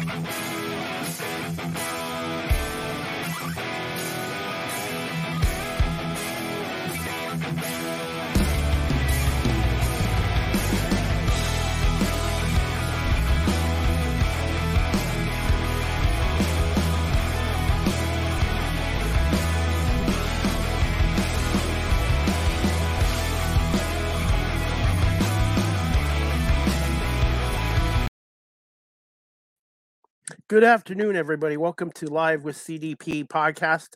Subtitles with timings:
[0.00, 1.99] I'm gonna go to the hospital.
[30.50, 31.56] Good afternoon, everybody.
[31.56, 33.90] Welcome to Live with CDP podcast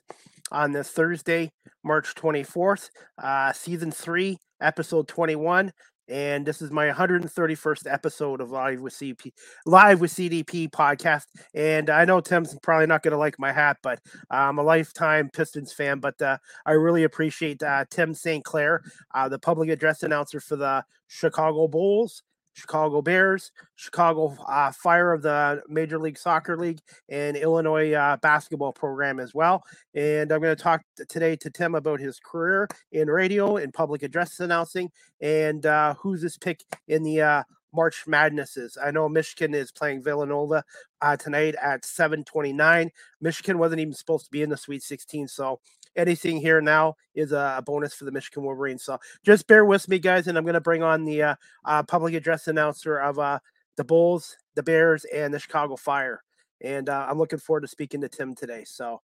[0.53, 1.51] on this Thursday,
[1.83, 2.91] March 24th,
[3.21, 5.73] uh, season three, episode 21.
[6.09, 9.33] And this is my 131st episode of Live with CDP,
[9.67, 11.25] Live with CDP podcast.
[11.55, 13.99] And I know Tim's probably not going to like my hat, but
[14.31, 15.99] I'm a lifetime Pistons fan.
[15.99, 18.45] But uh, I really appreciate uh, Tim St.
[18.45, 18.81] Clair,
[19.13, 22.23] uh, the public address announcer for the Chicago Bulls
[22.55, 28.73] Chicago Bears, Chicago uh, Fire of the Major League Soccer League, and Illinois uh, basketball
[28.73, 29.63] program as well.
[29.95, 34.03] And I'm going to talk today to Tim about his career in radio and public
[34.03, 37.43] address announcing, and uh, who's his pick in the uh,
[37.75, 38.79] March Madnesses.
[38.83, 40.65] I know Michigan is playing Villanova
[41.03, 42.91] uh, tonight at 7:29.
[43.21, 45.61] Michigan wasn't even supposed to be in the Sweet 16, so
[45.97, 48.85] anything here now is a, bonus for the Michigan Wolverines.
[48.85, 51.83] So just bear with me, guys, and I'm going to bring on the uh, uh,
[51.83, 53.39] public address announcer of uh,
[53.77, 56.23] the Bulls, the Bears, and the Chicago Fire.
[56.61, 58.65] And uh, I'm looking forward to speaking to Tim today.
[58.65, 59.03] So,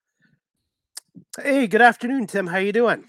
[1.43, 2.47] hey, good afternoon, Tim.
[2.47, 3.05] How you doing?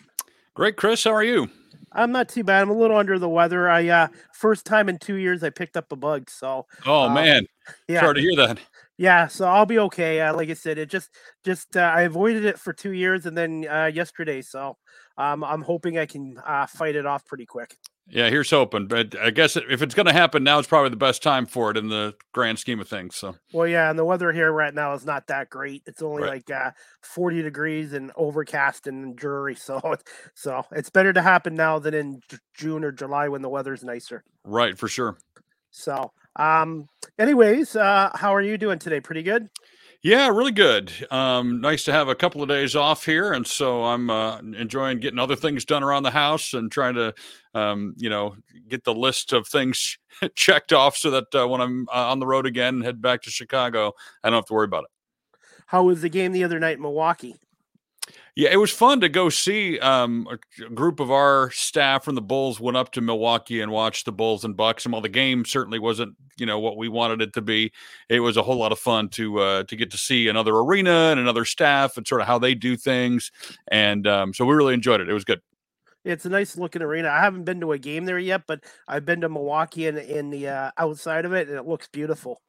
[0.57, 1.03] Great, Chris.
[1.03, 1.51] How are you?
[1.91, 2.63] I'm not too bad.
[2.63, 3.69] I'm a little under the weather.
[3.69, 6.31] I uh first time in two years I picked up a bug.
[6.31, 7.45] So oh um, man,
[7.87, 8.57] yeah, sorry to hear that.
[8.97, 10.19] Yeah, so I'll be okay.
[10.19, 11.11] Uh, like I said, it just
[11.45, 14.41] just uh, I avoided it for two years, and then uh, yesterday.
[14.41, 14.77] So
[15.19, 17.77] um, I'm hoping I can uh, fight it off pretty quick.
[18.09, 18.87] Yeah, here's hoping.
[18.87, 21.71] But I guess if it's going to happen now, it's probably the best time for
[21.71, 23.15] it in the grand scheme of things.
[23.15, 23.35] So.
[23.51, 25.83] Well, yeah, and the weather here right now is not that great.
[25.85, 26.47] It's only right.
[26.47, 29.55] like uh, 40 degrees and overcast and dreary.
[29.67, 29.95] So,
[30.33, 32.21] so it's better to happen now than in
[32.53, 34.23] June or July when the weather's nicer.
[34.45, 35.17] Right, for sure.
[35.71, 36.87] So, um,
[37.19, 39.01] anyways, uh, how are you doing today?
[39.01, 39.49] Pretty good.
[40.03, 40.91] Yeah, really good.
[41.09, 44.99] Um, nice to have a couple of days off here, and so I'm uh, enjoying
[44.99, 47.13] getting other things done around the house and trying to,
[47.55, 48.35] um, you know,
[48.69, 49.97] get the list of things
[50.35, 53.23] checked off so that uh, when I'm uh, on the road again and head back
[53.23, 53.93] to Chicago,
[54.23, 54.89] I don't have to worry about it.
[55.65, 57.35] How was the game the other night in Milwaukee?
[58.37, 59.79] Yeah, it was fun to go see.
[59.79, 64.05] Um, a group of our staff from the Bulls went up to Milwaukee and watched
[64.05, 64.85] the Bulls and Bucks.
[64.85, 67.71] And while the game certainly wasn't, you know, what we wanted it to be,
[68.09, 71.09] it was a whole lot of fun to uh, to get to see another arena
[71.09, 73.31] and another staff and sort of how they do things.
[73.71, 75.09] And um, so we really enjoyed it.
[75.09, 75.41] It was good.
[76.05, 77.09] It's a nice looking arena.
[77.09, 80.29] I haven't been to a game there yet, but I've been to Milwaukee and in
[80.29, 82.39] the uh, outside of it, and it looks beautiful.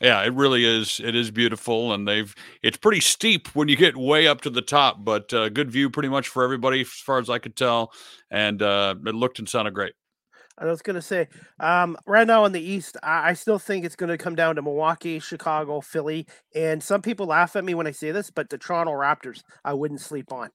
[0.00, 1.00] Yeah, it really is.
[1.02, 4.60] It is beautiful, and they've it's pretty steep when you get way up to the
[4.60, 7.92] top, but uh, good view pretty much for everybody as far as I could tell,
[8.30, 9.94] and uh, it looked and sounded great.
[10.58, 11.28] I was going to say,
[11.60, 14.56] um, right now in the East, I, I still think it's going to come down
[14.56, 18.48] to Milwaukee, Chicago, Philly, and some people laugh at me when I say this, but
[18.48, 20.50] the Toronto Raptors, I wouldn't sleep on.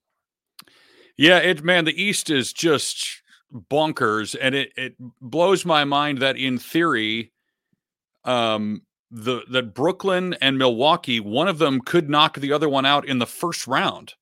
[1.18, 6.38] Yeah, it man, the East is just bonkers, and it it blows my mind that
[6.38, 7.32] in theory,
[8.24, 13.06] um, the that Brooklyn and Milwaukee, one of them could knock the other one out
[13.08, 14.14] in the first round.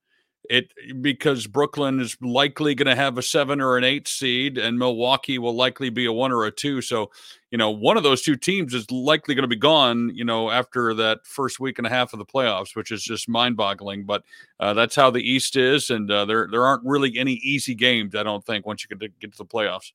[0.50, 4.80] It because Brooklyn is likely going to have a seven or an eight seed, and
[4.80, 6.82] Milwaukee will likely be a one or a two.
[6.82, 7.12] So,
[7.52, 10.10] you know, one of those two teams is likely going to be gone.
[10.16, 13.30] You know, after that first week and a half of the playoffs, which is just
[13.30, 14.06] mind-boggling.
[14.06, 14.24] But
[14.60, 18.16] uh, that's how the East is, and uh, there there aren't really any easy games.
[18.16, 19.92] I don't think once you get to get to the playoffs.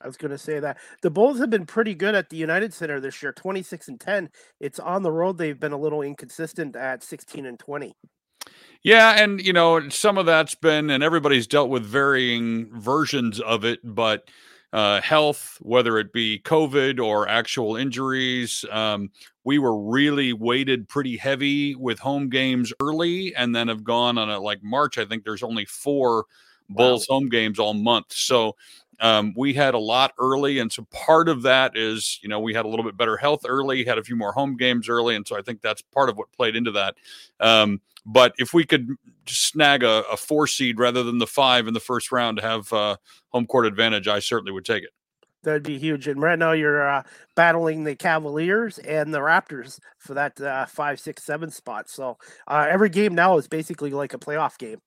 [0.00, 2.72] I was going to say that the Bulls have been pretty good at the United
[2.72, 4.30] Center this year, 26 and 10.
[4.60, 5.38] It's on the road.
[5.38, 7.94] They've been a little inconsistent at 16 and 20.
[8.82, 13.64] Yeah, and you know, some of that's been and everybody's dealt with varying versions of
[13.64, 14.28] it, but
[14.72, 19.10] uh, health, whether it be COVID or actual injuries, um,
[19.44, 24.30] we were really weighted pretty heavy with home games early, and then have gone on
[24.30, 24.98] a like March.
[24.98, 26.26] I think there's only four
[26.68, 27.16] Bulls wow.
[27.16, 28.54] home games all month, so
[29.00, 32.54] um, we had a lot early, and so part of that is, you know, we
[32.54, 35.26] had a little bit better health early, had a few more home games early, and
[35.26, 36.96] so I think that's part of what played into that.
[37.40, 38.96] Um, but if we could
[39.26, 42.72] snag a, a, four seed rather than the five in the first round to have
[42.72, 42.96] uh,
[43.28, 44.90] home court advantage, I certainly would take it.
[45.44, 46.08] That'd be huge.
[46.08, 47.02] And right now you're uh,
[47.36, 51.88] battling the Cavaliers and the Raptors for that uh, five, six, seven spot.
[51.88, 52.18] So
[52.48, 54.80] uh, every game now is basically like a playoff game.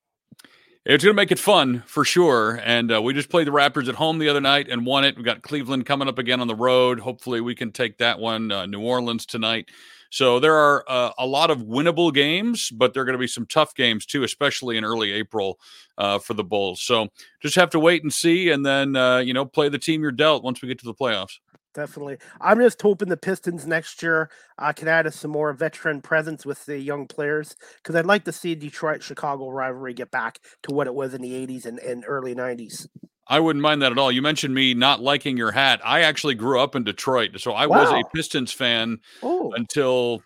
[0.83, 2.59] It's going to make it fun for sure.
[2.63, 5.15] And uh, we just played the Raptors at home the other night and won it.
[5.15, 6.99] We got Cleveland coming up again on the road.
[6.99, 8.51] Hopefully, we can take that one.
[8.51, 9.69] Uh, New Orleans tonight.
[10.09, 13.27] So there are uh, a lot of winnable games, but there are going to be
[13.27, 15.59] some tough games too, especially in early April
[15.99, 16.81] uh, for the Bulls.
[16.81, 17.09] So
[17.41, 20.11] just have to wait and see, and then uh, you know play the team you're
[20.11, 21.37] dealt once we get to the playoffs.
[21.73, 26.45] Definitely, I'm just hoping the Pistons next year uh, can add some more veteran presence
[26.45, 30.73] with the young players because I'd like to see Detroit Chicago rivalry get back to
[30.73, 32.87] what it was in the 80s and, and early 90s.
[33.27, 34.11] I wouldn't mind that at all.
[34.11, 35.79] You mentioned me not liking your hat.
[35.85, 37.83] I actually grew up in Detroit, so I wow.
[37.83, 39.53] was a Pistons fan oh.
[39.55, 40.21] until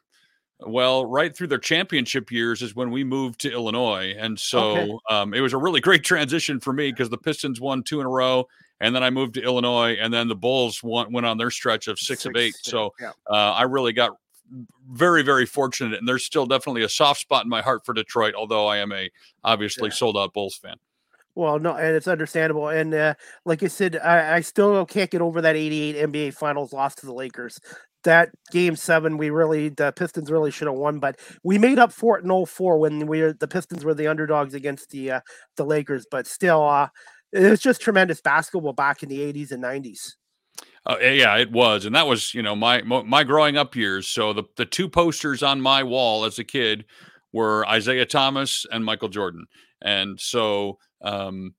[0.61, 4.91] well, right through their championship years is when we moved to Illinois, and so okay.
[5.09, 8.05] um, it was a really great transition for me because the Pistons won two in
[8.05, 8.47] a row,
[8.81, 11.87] and then I moved to Illinois, and then the Bulls won, went on their stretch
[11.87, 12.55] of six, six of eight.
[12.61, 13.11] So yeah.
[13.29, 14.11] uh, I really got
[14.91, 18.35] very very fortunate, and there's still definitely a soft spot in my heart for Detroit,
[18.35, 19.09] although I am a
[19.43, 19.95] obviously yeah.
[19.95, 20.75] sold out Bulls fan.
[21.35, 22.69] Well, no, and it's understandable.
[22.69, 26.71] And uh, like I said, I, I, still can't get over that 88 NBA Finals
[26.71, 27.59] loss to the Lakers.
[28.05, 31.91] That game seven, we really, the Pistons really should have won, but we made up
[31.91, 35.19] for it in 04 when we the Pistons were the underdogs against the uh,
[35.57, 36.05] the Lakers.
[36.09, 36.87] But still, uh,
[37.35, 40.13] it was just tremendous basketball back in the 80s and 90s.
[40.87, 44.07] Uh, yeah, it was, and that was you know my my growing up years.
[44.07, 46.85] So the the two posters on my wall as a kid
[47.33, 49.47] were Isiah Thomas and Michael Jordan,
[49.81, 51.55] and so um,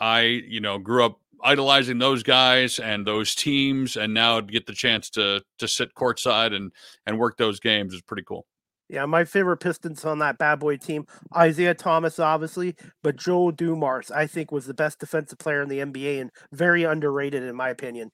[0.00, 4.66] I, you know, grew up idolizing those guys and those teams, and now to get
[4.66, 6.72] the chance to to sit courtside and
[7.06, 8.44] and work those games is pretty cool.
[8.88, 11.06] Yeah, my favorite Pistons on that bad boy team,
[11.38, 15.78] Isiah Thomas, obviously, but Joe Dumars, I think, was the best defensive player in the
[15.78, 18.12] NBA and very underrated, in my opinion.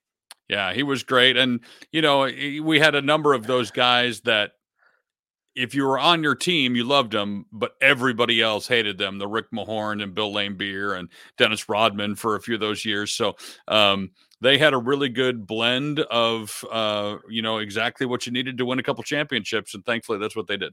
[0.49, 1.37] Yeah, he was great.
[1.37, 1.61] And,
[1.93, 4.53] you know, we had a number of those guys that
[5.57, 9.19] if you were on your team, you loved them, but everybody else hated them.
[9.19, 13.13] The Rick Mahorn and Bill Laimbeer and Dennis Rodman for a few of those years.
[13.13, 13.37] So
[13.69, 18.59] um, they had a really good blend of uh, you know exactly what you needed
[18.59, 20.73] to win a couple championships, and thankfully that's what they did.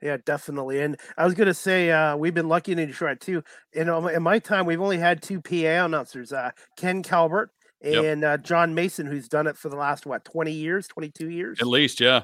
[0.00, 0.80] Yeah, definitely.
[0.80, 3.42] And I was gonna say uh, we've been lucky in Detroit too.
[3.74, 7.50] You know, in my time, we've only had two PA announcers: uh, Ken Calvert
[7.82, 8.40] and yep.
[8.40, 11.58] uh, John Mason, who's done it for the last what twenty years, twenty two years,
[11.60, 12.00] at least.
[12.00, 12.22] Yeah,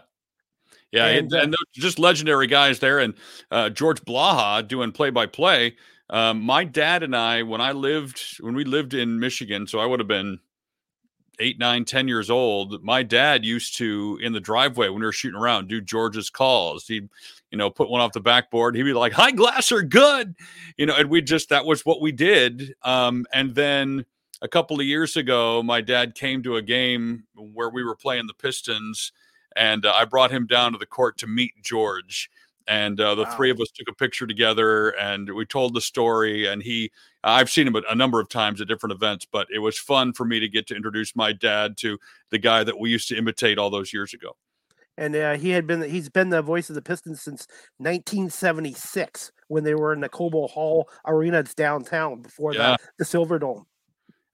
[0.92, 3.14] yeah, and, and, and just legendary guys there, and
[3.50, 5.76] uh, George Blaha doing play by play.
[6.12, 9.98] My dad and I, when I lived, when we lived in Michigan, so I would
[9.98, 10.38] have been
[11.38, 12.82] eight, nine, ten years old.
[12.82, 16.86] My dad used to in the driveway when we were shooting around do George's calls.
[16.86, 17.08] He'd,
[17.50, 18.76] you know, put one off the backboard.
[18.76, 20.34] He'd be like, "Hi, Glasser, good,"
[20.76, 22.74] you know, and we just that was what we did.
[22.82, 24.04] Um, and then
[24.42, 28.26] a couple of years ago, my dad came to a game where we were playing
[28.26, 29.12] the Pistons
[29.56, 32.30] and uh, I brought him down to the court to meet George.
[32.66, 33.36] And uh, the wow.
[33.36, 36.46] three of us took a picture together, and we told the story.
[36.46, 36.90] And he,
[37.22, 40.24] I've seen him a number of times at different events, but it was fun for
[40.24, 41.98] me to get to introduce my dad to
[42.30, 44.36] the guy that we used to imitate all those years ago.
[44.96, 49.64] And uh, he had been, he's been the voice of the Pistons since 1976 when
[49.64, 51.40] they were in the Cobo Hall Arena.
[51.40, 52.76] It's downtown before yeah.
[52.98, 53.64] the, the Silverdome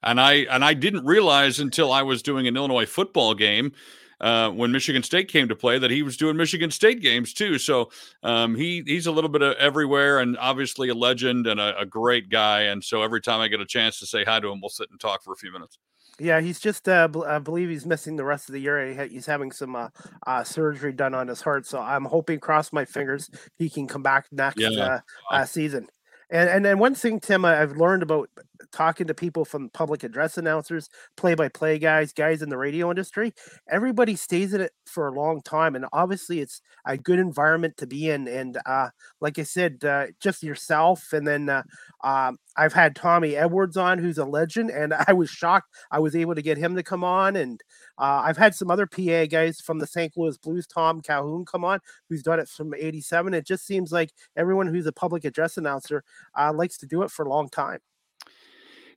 [0.03, 3.73] and I and I didn't realize until I was doing an Illinois football game
[4.21, 7.57] uh, when Michigan State came to play that he was doing Michigan State games too.
[7.57, 7.91] So
[8.23, 11.85] um, he he's a little bit of everywhere, and obviously a legend and a, a,
[11.85, 12.61] great guy.
[12.61, 14.89] And so every time I get a chance to say hi to him, we'll sit
[14.91, 15.79] and talk for a few minutes.
[16.19, 19.07] Yeah, he's just uh, I believe he's missing the rest of the year.
[19.07, 19.89] He's having some uh,
[20.27, 24.03] uh, surgery done on his heart, so I'm hoping, cross my fingers, he can come
[24.03, 24.69] back next yeah.
[24.69, 24.99] Uh,
[25.31, 25.87] uh, season.
[26.31, 28.29] And and then one thing, Tim, I've learned about
[28.71, 32.89] talking to people from public address announcers, play by play guys, guys in the radio
[32.89, 33.33] industry,
[33.69, 35.75] everybody stays in it for a long time.
[35.75, 38.27] And obviously, it's a good environment to be in.
[38.27, 41.11] And uh, like I said, uh, just yourself.
[41.11, 41.63] And then uh,
[42.03, 44.69] um, I've had Tommy Edwards on, who's a legend.
[44.69, 47.35] And I was shocked I was able to get him to come on.
[47.35, 47.61] And
[48.01, 50.11] uh, I've had some other PA guys from the St.
[50.17, 51.79] Louis Blues, Tom Calhoun, come on,
[52.09, 53.35] who's done it from 87.
[53.35, 56.03] It just seems like everyone who's a public address announcer
[56.35, 57.77] uh, likes to do it for a long time.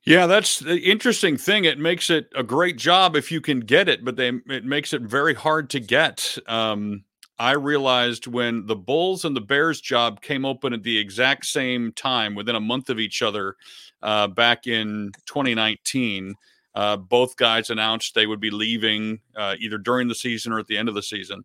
[0.05, 1.65] Yeah, that's the interesting thing.
[1.65, 4.91] It makes it a great job if you can get it, but they it makes
[4.91, 6.37] it very hard to get.
[6.47, 7.03] Um,
[7.37, 11.91] I realized when the Bulls and the Bears job came open at the exact same
[11.91, 13.55] time, within a month of each other,
[14.01, 16.35] uh, back in 2019.
[16.75, 20.67] Uh, both guys announced they would be leaving uh, either during the season or at
[20.67, 21.43] the end of the season.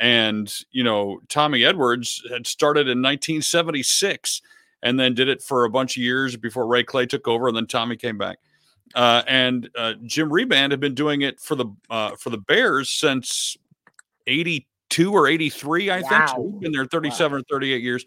[0.00, 4.42] And, you know, Tommy Edwards had started in 1976
[4.84, 7.56] and then did it for a bunch of years before Ray Clay took over, and
[7.56, 8.38] then Tommy came back.
[8.94, 12.90] Uh, and uh, Jim Riebandt had been doing it for the uh, for the Bears
[12.90, 13.56] since
[14.26, 16.08] '82 or '83, I wow.
[16.08, 16.28] think.
[16.28, 17.38] So he's been there 37 wow.
[17.38, 18.04] or 38 years,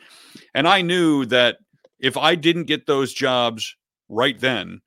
[0.54, 1.58] and I knew that
[2.00, 3.76] if I didn't get those jobs
[4.08, 4.82] right then,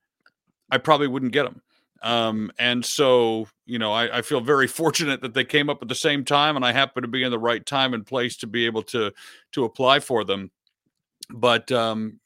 [0.70, 1.60] I probably wouldn't get them.
[2.02, 5.88] Um, and so, you know, I, I, feel very fortunate that they came up at
[5.88, 8.46] the same time, and I happen to be in the right time and place to
[8.46, 9.12] be able to
[9.52, 10.50] to apply for them.
[11.28, 12.20] But um,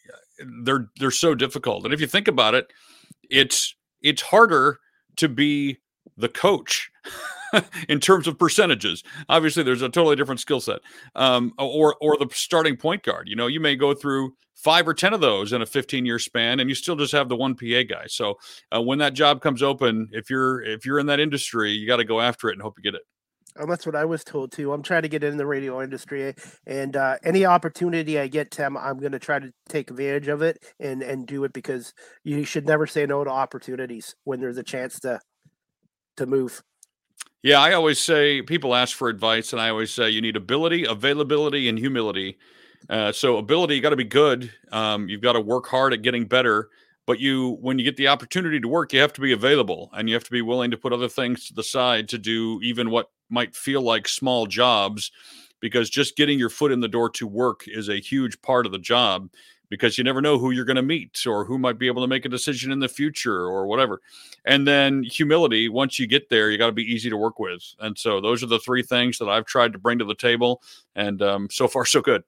[0.62, 2.73] they're they're so difficult, and if you think about it,
[3.28, 4.78] it's it's harder
[5.16, 5.78] to be
[6.16, 6.90] the coach
[7.88, 9.02] in terms of percentages.
[9.28, 10.80] Obviously, there's a totally different skill set,
[11.14, 13.28] um, or or the starting point guard.
[13.28, 16.18] You know, you may go through five or ten of those in a 15 year
[16.18, 18.06] span, and you still just have the one PA guy.
[18.06, 18.38] So
[18.75, 21.96] uh, when that job comes open, if you're if you're in that industry, you got
[21.96, 23.02] to go after it and hope you get it.
[23.56, 24.73] And that's what I was told too.
[24.73, 26.34] I'm trying to get in the radio industry,
[26.66, 30.42] and uh, any opportunity I get, Tim, I'm going to try to take advantage of
[30.42, 31.92] it and and do it because
[32.25, 35.20] you should never say no to opportunities when there's a chance to
[36.16, 36.62] to move.
[37.44, 40.86] Yeah, I always say people ask for advice, and I always say you need ability,
[40.86, 42.38] availability, and humility.
[42.88, 44.50] Uh, so ability, you got to be good.
[44.72, 46.70] Um, you've got to work hard at getting better.
[47.06, 50.08] But you, when you get the opportunity to work, you have to be available, and
[50.08, 52.88] you have to be willing to put other things to the side to do even
[52.88, 55.12] what might feel like small jobs,
[55.60, 58.72] because just getting your foot in the door to work is a huge part of
[58.72, 59.28] the job
[59.68, 62.09] because you never know who you're going to meet or who might be able to
[62.09, 64.00] make a decision in the future or whatever.
[64.44, 67.62] And then humility, once you get there, you got to be easy to work with.
[67.80, 70.62] And so those are the three things that I've tried to bring to the table.
[70.94, 72.23] And um, so far, so good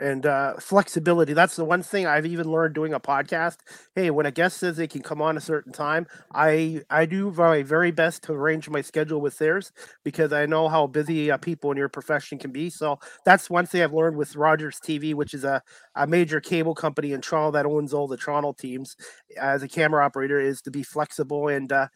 [0.00, 1.32] and uh, flexibility.
[1.32, 3.58] That's the one thing I've even learned doing a podcast.
[3.94, 7.30] Hey, when a guest says they can come on a certain time, I I do
[7.30, 9.72] my very best to arrange my schedule with theirs
[10.04, 12.70] because I know how busy uh, people in your profession can be.
[12.70, 15.62] So that's one thing I've learned with Rogers TV, which is a,
[15.94, 18.96] a major cable company in Toronto that owns all the Toronto teams.
[19.40, 21.88] As a camera operator, is to be flexible and uh,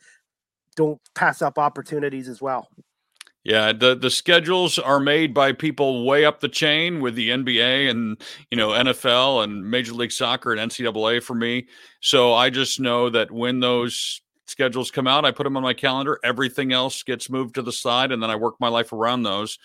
[0.76, 2.68] don't pass up opportunities as well.
[3.44, 7.90] Yeah, the the schedules are made by people way up the chain with the NBA
[7.90, 8.20] and
[8.52, 11.66] you know NFL and Major League Soccer and NCAA for me.
[12.00, 15.74] So I just know that when those schedules come out, I put them on my
[15.74, 16.20] calendar.
[16.22, 19.58] Everything else gets moved to the side, and then I work my life around those.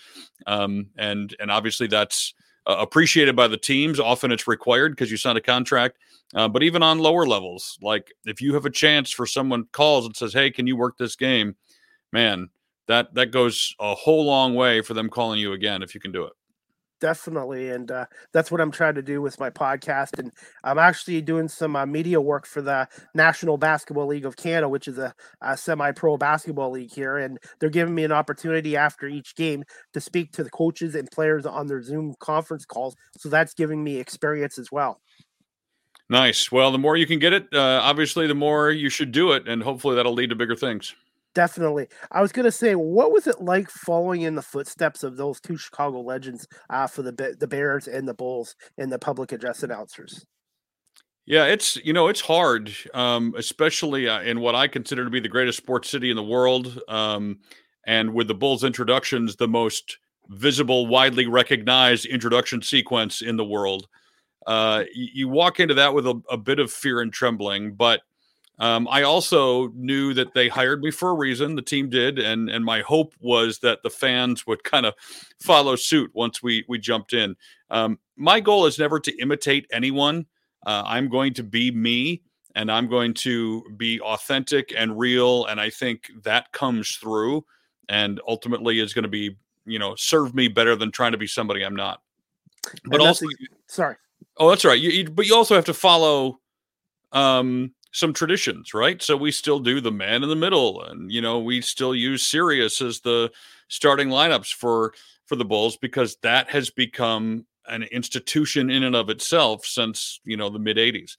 [0.46, 2.34] Um, and and obviously that's
[2.66, 4.00] uh, appreciated by the teams.
[4.00, 5.98] Often it's required because you sign a contract.
[6.34, 10.04] Uh, but even on lower levels, like if you have a chance for someone calls
[10.04, 11.54] and says, "Hey, can you work this game?"
[12.12, 12.48] Man,
[12.88, 16.12] that that goes a whole long way for them calling you again if you can
[16.12, 16.32] do it.
[17.00, 20.32] Definitely and uh, that's what i'm trying to do with my podcast and
[20.64, 24.88] i'm actually doing some uh, media work for the national basketball league of canada which
[24.88, 29.36] is a, a semi-pro basketball league here and they're giving me an opportunity after each
[29.36, 33.54] game to speak to the coaches and players on their zoom conference calls so that's
[33.54, 35.00] giving me experience as well.
[36.10, 36.50] Nice.
[36.50, 39.46] Well the more you can get it uh, obviously the more you should do it
[39.46, 40.96] and hopefully that'll lead to bigger things
[41.38, 41.86] Definitely.
[42.10, 45.40] I was going to say, what was it like following in the footsteps of those
[45.40, 49.62] two Chicago legends uh, for the the Bears and the Bulls and the public address
[49.62, 50.26] announcers?
[51.26, 55.20] Yeah, it's you know it's hard, um, especially uh, in what I consider to be
[55.20, 57.38] the greatest sports city in the world, um,
[57.86, 59.98] and with the Bulls introductions, the most
[60.30, 63.86] visible, widely recognized introduction sequence in the world.
[64.44, 68.00] Uh, you, you walk into that with a, a bit of fear and trembling, but
[68.58, 71.54] um, I also knew that they hired me for a reason.
[71.54, 74.94] The team did, and and my hope was that the fans would kind of
[75.40, 77.36] follow suit once we we jumped in.
[77.70, 80.26] Um, my goal is never to imitate anyone.
[80.66, 82.22] Uh, I'm going to be me,
[82.56, 85.44] and I'm going to be authentic and real.
[85.46, 87.44] And I think that comes through,
[87.88, 89.36] and ultimately is going to be
[89.66, 92.02] you know serve me better than trying to be somebody I'm not.
[92.84, 93.26] But also,
[93.68, 93.94] sorry.
[94.36, 94.78] Oh, that's right.
[94.78, 96.40] You, you, but you also have to follow
[97.12, 99.02] um some traditions, right?
[99.02, 102.26] So we still do the man in the middle, and you know we still use
[102.26, 103.30] Sirius as the
[103.68, 104.92] starting lineups for
[105.26, 110.36] for the Bulls because that has become an institution in and of itself since you
[110.36, 111.16] know the mid '80s.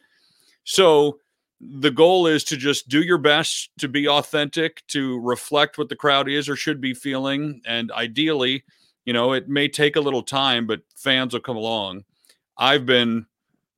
[0.64, 1.20] So
[1.60, 5.96] the goal is to just do your best to be authentic, to reflect what the
[5.96, 8.64] crowd is or should be feeling, and ideally,
[9.06, 12.04] you know, it may take a little time, but fans will come along.
[12.58, 13.26] I've been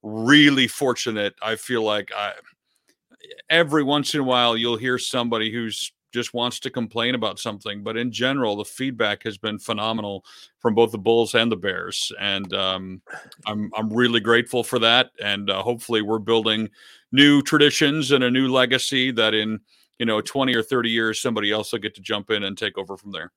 [0.03, 1.35] really fortunate.
[1.41, 2.33] I feel like I
[3.49, 7.83] every once in a while you'll hear somebody who's just wants to complain about something.
[7.83, 10.25] But in general, the feedback has been phenomenal
[10.59, 13.01] from both the Bulls and the Bears, and um,
[13.45, 15.11] I'm I'm really grateful for that.
[15.23, 16.69] And uh, hopefully, we're building
[17.11, 19.59] new traditions and a new legacy that in
[19.99, 22.77] you know 20 or 30 years, somebody else will get to jump in and take
[22.77, 23.31] over from there.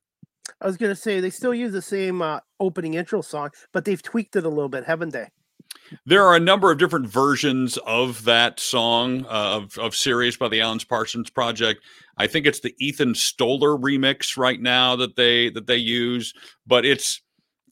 [0.60, 3.84] I was going to say they still use the same uh, opening intro song, but
[3.84, 5.28] they've tweaked it a little bit, haven't they?
[6.06, 10.60] There are a number of different versions of that song uh, of of by the
[10.60, 11.82] Alan Parsons Project.
[12.16, 16.32] I think it's the Ethan Stoller remix right now that they that they use,
[16.66, 17.22] but it's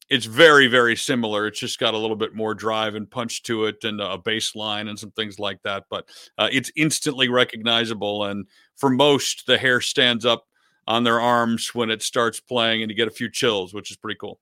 [0.08, 1.46] it's very very similar.
[1.46, 4.54] It's just got a little bit more drive and punch to it, and a bass
[4.54, 5.84] line and some things like that.
[5.88, 10.46] But uh, it's instantly recognizable, and for most, the hair stands up
[10.86, 13.96] on their arms when it starts playing, and you get a few chills, which is
[13.96, 14.40] pretty cool.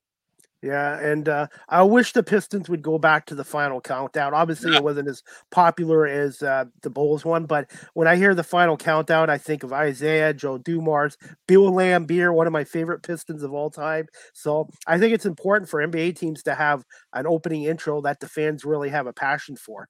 [0.62, 4.34] Yeah, and uh, I wish the Pistons would go back to the final countdown.
[4.34, 8.42] Obviously, it wasn't as popular as uh, the Bulls one, but when I hear the
[8.44, 11.16] final countdown, I think of Isiah, Joe Dumars,
[11.48, 14.06] Bill Laimbeer, one of my favorite Pistons of all time.
[14.34, 18.28] So I think it's important for NBA teams to have an opening intro that the
[18.28, 19.88] fans really have a passion for.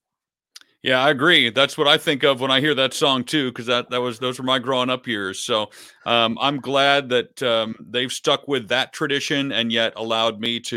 [0.82, 1.50] Yeah, I agree.
[1.50, 4.18] That's what I think of when I hear that song too, because that that was
[4.18, 5.38] those were my growing up years.
[5.38, 5.70] So
[6.06, 10.76] um, I'm glad that um, they've stuck with that tradition and yet allowed me to,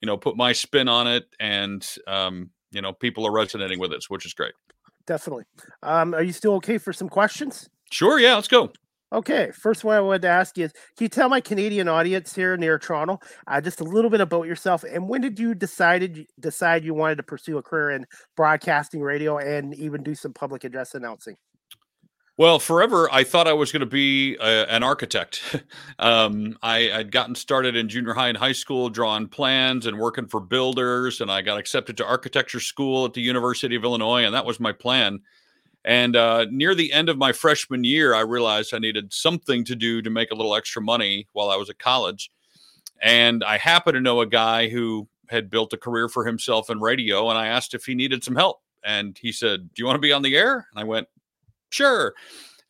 [0.00, 3.92] you know, put my spin on it, and um, you know, people are resonating with
[3.92, 4.54] it, which is great.
[5.06, 5.44] Definitely.
[5.82, 7.68] Um, are you still okay for some questions?
[7.90, 8.18] Sure.
[8.18, 8.36] Yeah.
[8.36, 8.72] Let's go.
[9.12, 12.34] Okay, first one I wanted to ask you is can you tell my Canadian audience
[12.34, 16.26] here near Toronto uh, just a little bit about yourself and when did you decided
[16.40, 18.06] decide you wanted to pursue a career in
[18.36, 21.36] broadcasting, radio, and even do some public address announcing?
[22.36, 25.64] Well, forever I thought I was going to be a, an architect.
[26.00, 30.26] um, I, had gotten started in junior high and high school, drawing plans and working
[30.26, 34.34] for builders, and I got accepted to architecture school at the University of Illinois, and
[34.34, 35.20] that was my plan.
[35.84, 39.76] And uh, near the end of my freshman year, I realized I needed something to
[39.76, 42.30] do to make a little extra money while I was at college.
[43.02, 46.80] And I happened to know a guy who had built a career for himself in
[46.80, 47.28] radio.
[47.28, 48.62] And I asked if he needed some help.
[48.84, 50.66] And he said, Do you want to be on the air?
[50.72, 51.08] And I went,
[51.70, 52.14] Sure.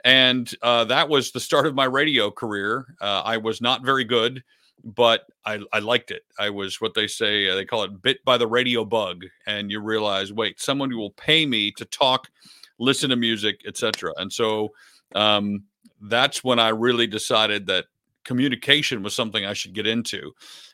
[0.05, 2.87] And uh, that was the start of my radio career.
[3.01, 4.43] Uh, I was not very good,
[4.83, 6.25] but I, I liked it.
[6.39, 9.25] I was what they say, uh, they call it bit by the radio bug.
[9.47, 12.29] And you realize, wait, someone will pay me to talk
[12.79, 14.13] listen to music, etc.
[14.17, 14.73] And so
[15.15, 15.65] um,
[16.01, 17.87] that's when I really decided that
[18.25, 20.33] communication was something I should get into.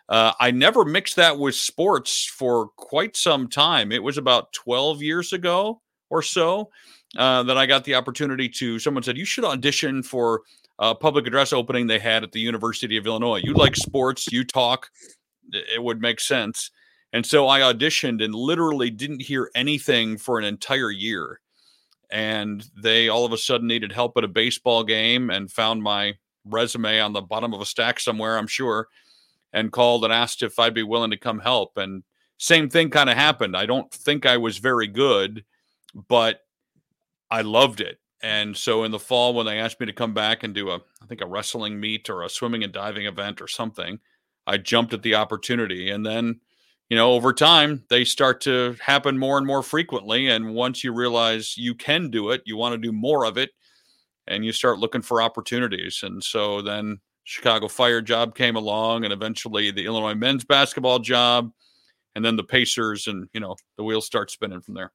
[0.09, 3.93] Uh, I never mixed that with sports for quite some time.
[3.93, 6.71] It was about 12 years ago or so
[7.17, 8.79] uh, that I got the opportunity to.
[8.79, 10.43] Someone said, You should audition for
[10.81, 13.41] a public address opening they had at the University of Illinois.
[13.45, 14.89] You like sports, you talk,
[15.53, 16.71] it would make sense.
[17.13, 21.41] And so I auditioned and literally didn't hear anything for an entire year
[22.11, 26.15] and they all of a sudden needed help at a baseball game and found my
[26.45, 28.89] resume on the bottom of a stack somewhere, I'm sure,
[29.53, 31.77] and called and asked if I'd be willing to come help.
[31.77, 32.03] And
[32.39, 33.57] same thing kind of happened.
[33.57, 35.45] I don't think I was very good,
[36.09, 36.41] but
[37.31, 38.01] I loved it.
[38.23, 40.77] And so in the fall, when they asked me to come back and do a,
[40.77, 43.99] I think a wrestling meet or a swimming and diving event or something,
[44.47, 45.91] I jumped at the opportunity.
[45.91, 46.41] And then
[46.91, 50.27] you know, over time, they start to happen more and more frequently.
[50.29, 53.51] And once you realize you can do it, you want to do more of it,
[54.27, 56.01] and you start looking for opportunities.
[56.03, 61.53] And so then Chicago Fire job came along, and eventually the Illinois men's basketball job,
[62.17, 64.93] and then the Pacers, and you know, the wheels start spinning from there.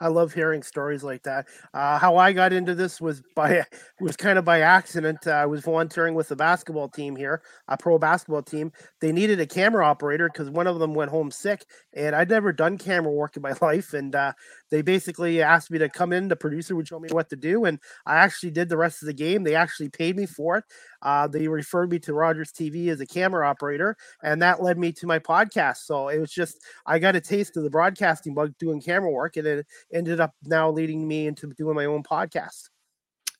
[0.00, 1.46] I love hearing stories like that.
[1.74, 3.64] Uh, how I got into this was by
[4.00, 5.26] was kind of by accident.
[5.26, 8.72] Uh, I was volunteering with the basketball team here, a pro basketball team.
[9.00, 12.52] They needed a camera operator because one of them went home sick, and I'd never
[12.52, 13.92] done camera work in my life.
[13.92, 14.32] And uh,
[14.70, 16.28] they basically asked me to come in.
[16.28, 19.06] The producer would show me what to do, and I actually did the rest of
[19.06, 19.44] the game.
[19.44, 20.64] They actually paid me for it.
[21.06, 24.90] Uh, they referred me to Rogers TV as a camera operator, and that led me
[24.90, 25.76] to my podcast.
[25.84, 29.36] So it was just I got a taste of the broadcasting bug doing camera work,
[29.36, 32.70] and it ended up now leading me into doing my own podcast.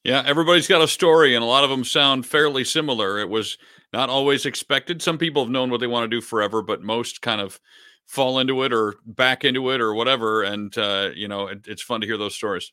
[0.05, 3.19] Yeah, everybody's got a story, and a lot of them sound fairly similar.
[3.19, 3.59] It was
[3.93, 5.03] not always expected.
[5.03, 7.59] Some people have known what they want to do forever, but most kind of
[8.05, 10.45] fall into it or back into it or whatever.
[10.45, 12.71] And uh, you know, it, it's fun to hear those stories.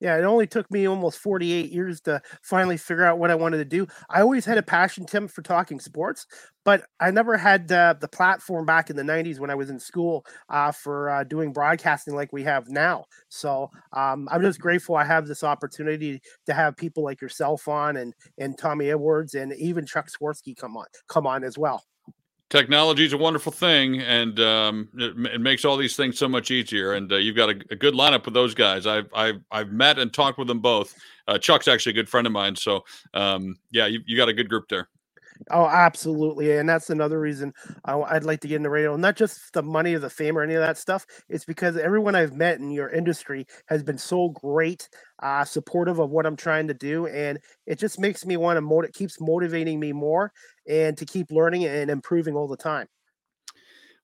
[0.00, 3.58] Yeah, it only took me almost 48 years to finally figure out what I wanted
[3.58, 3.86] to do.
[4.10, 6.26] I always had a passion, Tim, for talking sports,
[6.66, 9.80] but I never had uh, the platform back in the 90s when I was in
[9.80, 13.06] school uh, for uh, doing broadcasting like we have now.
[13.30, 17.96] So um, I'm just grateful I have this opportunity to have people like yourself on
[17.96, 21.82] and and Tommy Edwards and even Chuck Swirsky come on come on as well
[22.48, 26.50] technology is a wonderful thing and um, it, it, makes all these things so much
[26.50, 28.86] easier and uh, you've got a, a, good lineup with those guys.
[28.86, 30.94] I've, I've, I've met and talked with them both.
[31.26, 34.32] Uh, chuck's actually a good friend of mine so um, yeah you, you got a
[34.32, 34.88] good group there
[35.50, 36.56] Oh, absolutely.
[36.56, 37.52] And that's another reason
[37.84, 38.96] I, would like to get into radio.
[38.96, 41.06] Not just the money or the fame or any of that stuff.
[41.28, 44.88] It's because everyone I've met in your industry has been so great,
[45.22, 47.06] uh, supportive of what I'm trying to do.
[47.06, 50.32] And it just makes me want to motivate, keeps motivating me more
[50.68, 52.88] and to keep learning and improving all the time.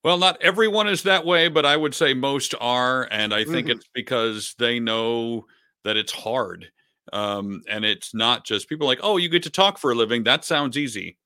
[0.05, 3.07] Well, not everyone is that way, but I would say most are.
[3.11, 3.79] And I think mm-hmm.
[3.79, 5.47] it's because they know
[5.85, 6.71] that it's hard
[7.13, 10.25] um, and it's not just people like, oh, you get to talk for a living.
[10.25, 11.19] That sounds easy.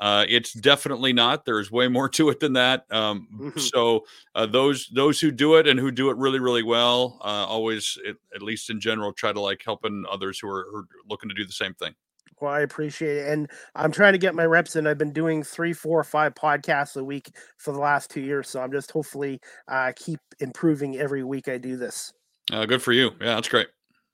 [0.00, 1.44] Uh, it's definitely not.
[1.44, 2.86] There's way more to it than that.
[2.90, 3.60] Um, Mhm.
[3.60, 7.46] So uh, those those who do it and who do it really really well, uh,
[7.46, 10.86] always at, at least in general, try to like helping others who are, who are
[11.08, 11.94] looking to do the same thing.
[12.40, 13.28] Well, I appreciate it.
[13.32, 14.86] And I'm trying to get my reps in.
[14.86, 18.48] I've been doing three, four, five podcasts a week for the last two years.
[18.48, 22.12] So I'm just hopefully uh, keep improving every week I do this.
[22.52, 23.10] Uh, good for you.
[23.20, 23.68] Yeah, that's great.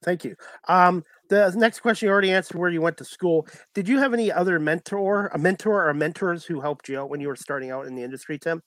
[0.04, 0.36] Thank you.
[0.68, 3.46] Um, the next question you already answered where you went to school.
[3.74, 7.20] Did you have any other mentor, a mentor or mentors who helped you out when
[7.20, 8.62] you were starting out in the industry, Tim?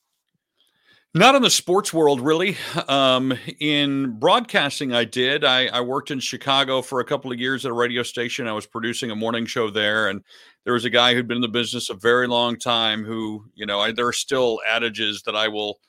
[1.14, 2.58] Not in the sports world, really.
[2.88, 5.44] Um, in broadcasting, I did.
[5.44, 8.48] I, I worked in Chicago for a couple of years at a radio station.
[8.48, 10.22] I was producing a morning show there, and
[10.64, 13.04] there was a guy who'd been in the business a very long time.
[13.04, 15.80] Who, you know, I, there are still adages that I will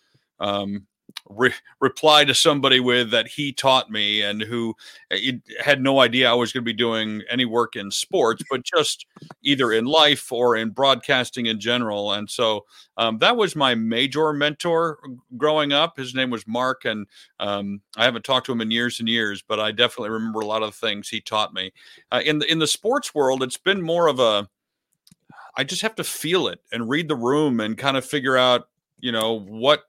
[0.40, 0.86] um,
[1.28, 4.74] re- reply to somebody with that he taught me, and who
[5.10, 8.64] it, had no idea I was going to be doing any work in sports, but
[8.64, 9.06] just
[9.42, 12.12] either in life or in broadcasting in general.
[12.12, 12.64] And so
[12.96, 14.98] um, that was my major mentor
[15.36, 15.96] growing up.
[15.96, 17.06] His name was Mark, and
[17.40, 20.46] um, I haven't talked to him in years and years, but I definitely remember a
[20.46, 21.72] lot of things he taught me.
[22.10, 24.48] Uh, in the in the sports world, it's been more of a
[25.56, 28.68] I just have to feel it and read the room and kind of figure out,
[29.00, 29.82] you know, what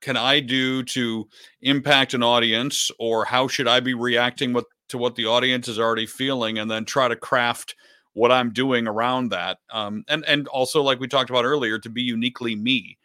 [0.00, 1.28] can I do to
[1.62, 5.78] impact an audience, or how should I be reacting with to what the audience is
[5.78, 7.74] already feeling, and then try to craft
[8.14, 9.58] what I'm doing around that.
[9.70, 12.98] Um, and and also, like we talked about earlier, to be uniquely me.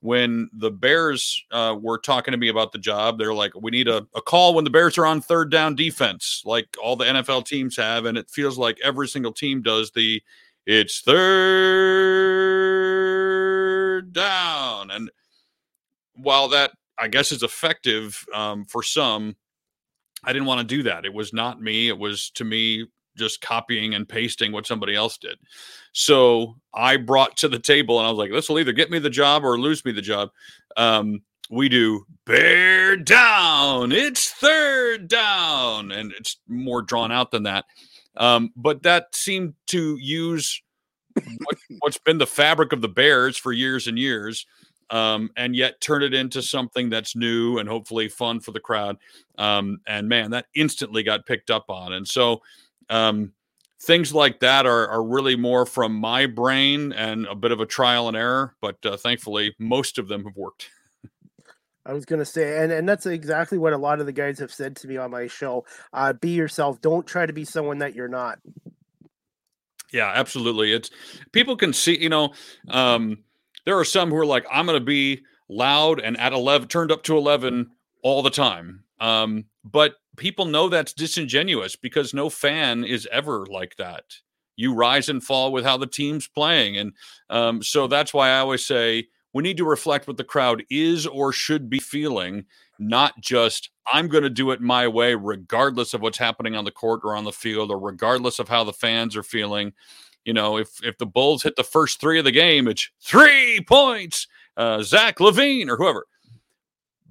[0.00, 3.88] When the Bears uh, were talking to me about the job, they're like, "We need
[3.88, 7.46] a, a call when the Bears are on third down defense, like all the NFL
[7.46, 10.20] teams have." And it feels like every single team does the
[10.66, 12.71] "It's third
[16.14, 19.36] while that I guess is effective um, for some,
[20.24, 21.04] I didn't want to do that.
[21.04, 21.88] It was not me.
[21.88, 25.38] It was to me just copying and pasting what somebody else did.
[25.92, 28.98] So I brought to the table and I was like, this will either get me
[28.98, 30.30] the job or lose me the job.
[30.76, 33.92] Um, we do bear down.
[33.92, 35.90] It's third down.
[35.92, 37.66] And it's more drawn out than that.
[38.16, 40.62] Um, but that seemed to use
[41.14, 44.46] what, what's been the fabric of the Bears for years and years.
[44.90, 48.98] Um, and yet turn it into something that's new and hopefully fun for the crowd.
[49.38, 51.94] Um, and man, that instantly got picked up on.
[51.94, 52.42] And so
[52.90, 53.32] um,
[53.80, 57.66] things like that are, are really more from my brain and a bit of a
[57.66, 58.54] trial and error.
[58.60, 60.68] But uh, thankfully, most of them have worked.
[61.84, 64.52] I was gonna say, and and that's exactly what a lot of the guys have
[64.52, 65.64] said to me on my show.
[65.92, 66.80] Uh, be yourself.
[66.80, 68.38] Don't try to be someone that you're not.
[69.92, 70.72] Yeah, absolutely.
[70.72, 70.90] It's
[71.32, 72.32] people can see, you know,
[72.68, 73.18] um,
[73.64, 76.92] there are some who are like, I'm going to be loud and at 11, turned
[76.92, 77.70] up to 11
[78.02, 78.84] all the time.
[79.00, 84.04] Um, but people know that's disingenuous because no fan is ever like that.
[84.56, 86.76] You rise and fall with how the team's playing.
[86.76, 86.92] And
[87.30, 91.06] um, so that's why I always say we need to reflect what the crowd is
[91.06, 92.44] or should be feeling,
[92.78, 96.70] not just I'm going to do it my way, regardless of what's happening on the
[96.70, 99.72] court or on the field, or regardless of how the fans are feeling.
[100.24, 103.60] You know, if if the Bulls hit the first three of the game, it's three
[103.66, 106.06] points, uh, Zach LaVine or whoever.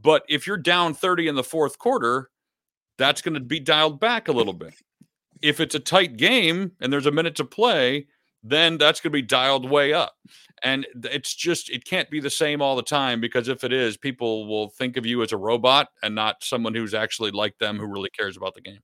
[0.02, 2.30] But if you're down 30 in the fourth quarter,
[2.98, 4.74] that's going to be dialed back a little bit.
[5.42, 8.08] If it's a tight game and there's a minute to play,
[8.44, 10.16] then that's going to be dialed way up.
[10.64, 13.98] And it's just, it can't be the same all the time because if it is,
[13.98, 17.78] people will think of you as a robot and not someone who's actually like them
[17.78, 18.80] who really cares about the game.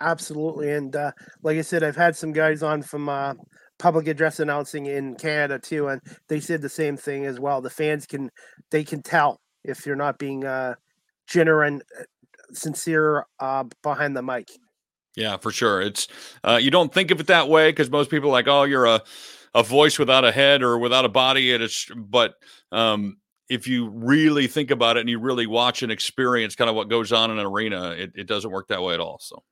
[0.00, 3.34] Absolutely, and uh, like I said, I've had some guys on from uh,
[3.78, 7.60] public address announcing in Canada too, and they said the same thing as well.
[7.60, 8.30] The fans can
[8.70, 10.74] they can tell if you're not being uh,
[11.26, 11.82] genuine,
[12.52, 14.48] sincere uh, behind the mic.
[15.16, 15.80] Yeah, for sure.
[15.80, 16.08] It's
[16.44, 18.86] uh, you don't think of it that way because most people are like, oh, you're
[18.86, 19.02] a
[19.54, 21.54] a voice without a head or without a body.
[21.54, 22.34] And it's but
[22.70, 23.16] um,
[23.48, 26.90] if you really think about it and you really watch and experience kind of what
[26.90, 29.18] goes on in an arena, it, it doesn't work that way at all.
[29.20, 29.42] So.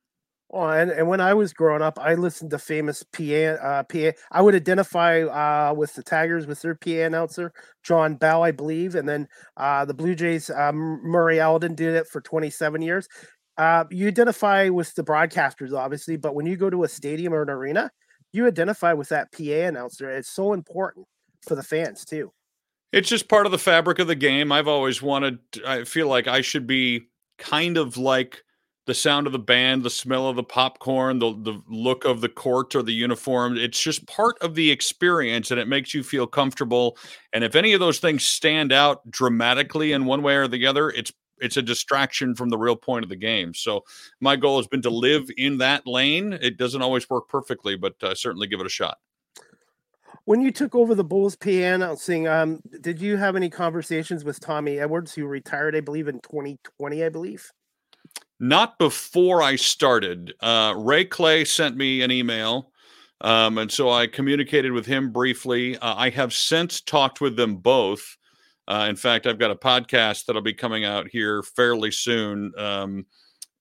[0.55, 3.57] Well, and, and when I was growing up, I listened to famous PA.
[3.61, 4.13] Uh, PA.
[4.31, 8.95] I would identify uh, with the Tigers with their PA announcer, John Bell, I believe,
[8.95, 13.09] and then uh, the Blue Jays, um, Murray Eldon did it for 27 years.
[13.59, 17.43] Uh, you identify with the broadcasters, obviously, but when you go to a stadium or
[17.43, 17.91] an arena,
[18.33, 20.09] you identify with that PA announcer.
[20.09, 21.05] It's so important
[21.49, 22.31] for the fans too.
[22.93, 24.53] It's just part of the fabric of the game.
[24.53, 25.41] I've always wanted.
[25.67, 28.45] I feel like I should be kind of like
[28.87, 32.29] the sound of the band, the smell of the popcorn, the the look of the
[32.29, 33.57] court or the uniform.
[33.57, 36.99] It's just part of the experience and it makes you feel comfortable.
[37.33, 40.91] And if any of those things stand out dramatically in one way or the other,
[40.91, 43.55] it's it's a distraction from the real point of the game.
[43.55, 43.85] So
[44.21, 46.33] my goal has been to live in that lane.
[46.33, 48.99] It doesn't always work perfectly, but uh, certainly give it a shot.
[50.27, 54.41] When you took over the Bulls PA announcing, um, did you have any conversations with
[54.41, 57.51] Tommy Edwards, who retired, I believe, in 2020, I believe?
[58.41, 60.35] Not before I started.
[60.41, 62.71] Uh, Ray Clay sent me an email.
[63.21, 65.79] Um, and so I communicated with him briefly.
[65.79, 68.17] Uh, I have since talked with them both.
[68.67, 72.53] Uh, in fact, I've got a podcast that'll be coming out here fairly soon.
[72.59, 73.07] Um,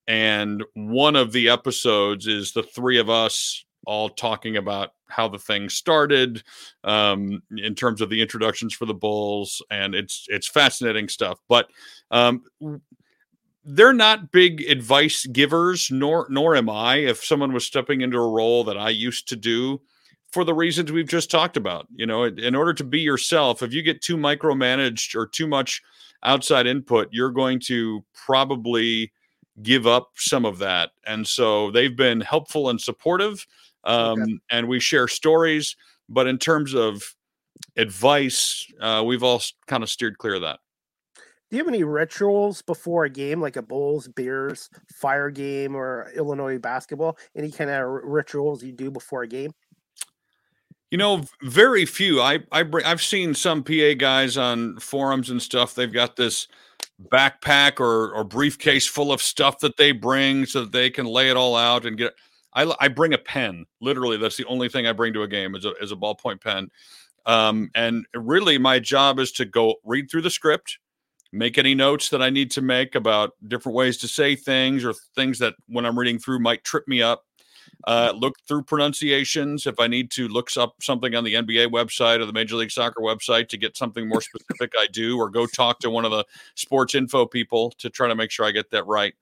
[0.07, 5.39] and one of the episodes is the three of us all talking about how the
[5.39, 6.43] thing started
[6.83, 11.67] um, in terms of the introductions for the bulls and it's it's fascinating stuff but
[12.09, 12.43] um,
[13.65, 18.29] they're not big advice givers nor nor am i if someone was stepping into a
[18.29, 19.79] role that i used to do
[20.31, 23.73] for the reasons we've just talked about you know in order to be yourself if
[23.73, 25.81] you get too micromanaged or too much
[26.23, 29.11] outside input you're going to probably
[29.61, 33.45] give up some of that and so they've been helpful and supportive
[33.83, 34.33] um, okay.
[34.49, 35.75] and we share stories.
[36.09, 37.01] But in terms of
[37.77, 40.59] advice, uh, we've all kind of steered clear of that.
[41.53, 46.11] Do you have any rituals before a game, like a Bulls, Bears, Fire game, or
[46.15, 47.15] Illinois basketball?
[47.35, 49.51] Any kind of rituals you do before a game?
[50.89, 52.21] You know, very few.
[52.21, 55.75] I I I've seen some PA guys on forums and stuff.
[55.75, 56.47] They've got this
[57.09, 61.29] backpack or or briefcase full of stuff that they bring so that they can lay
[61.29, 62.15] it all out and get.
[62.53, 63.67] I, I bring a pen.
[63.79, 66.41] Literally, that's the only thing I bring to a game is a, is a ballpoint
[66.41, 66.71] pen.
[67.27, 70.79] Um, and really, my job is to go read through the script,
[71.33, 74.93] make any notes that I need to make about different ways to say things or
[75.15, 77.25] things that when I'm reading through might trip me up.
[77.85, 79.65] Uh, look through pronunciations.
[79.65, 82.71] If I need to look up something on the NBA website or the Major League
[82.71, 86.11] Soccer website to get something more specific, I do, or go talk to one of
[86.11, 86.23] the
[86.55, 89.13] sports info people to try to make sure I get that right.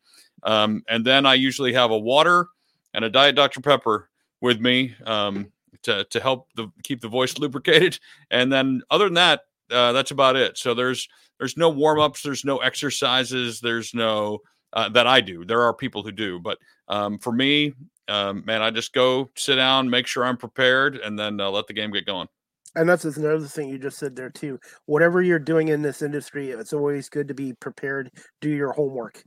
[0.44, 2.48] Um, and then I usually have a water
[2.94, 4.10] and a diet Dr Pepper
[4.42, 5.52] with me um,
[5.84, 8.00] to to help the keep the voice lubricated.
[8.32, 9.42] And then other than that,
[9.72, 10.58] uh, that's about it.
[10.58, 11.08] So there's
[11.40, 14.40] there's no warm ups, there's no exercises, there's no
[14.74, 15.46] uh, that I do.
[15.46, 16.58] There are people who do, but
[16.88, 17.74] um, for me,
[18.08, 21.68] um, man, I just go sit down, make sure I'm prepared, and then uh, let
[21.68, 22.28] the game get going.
[22.76, 24.60] And that's another thing you just said there too.
[24.86, 28.12] Whatever you're doing in this industry, it's always good to be prepared.
[28.40, 29.24] Do your homework.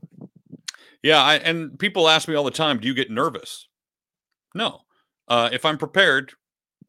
[1.02, 3.68] Yeah, I, and people ask me all the time, "Do you get nervous?"
[4.54, 4.80] No.
[5.28, 6.32] Uh, if I'm prepared,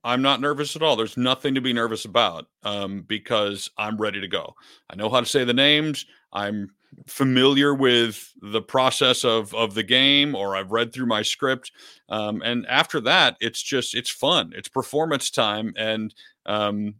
[0.05, 0.95] I'm not nervous at all.
[0.95, 4.53] There's nothing to be nervous about um, because I'm ready to go.
[4.87, 6.05] I know how to say the names.
[6.31, 6.69] I'm
[7.07, 11.71] familiar with the process of of the game, or I've read through my script.
[12.07, 14.53] Um, and after that, it's just it's fun.
[14.55, 16.13] It's performance time, and
[16.45, 16.95] um,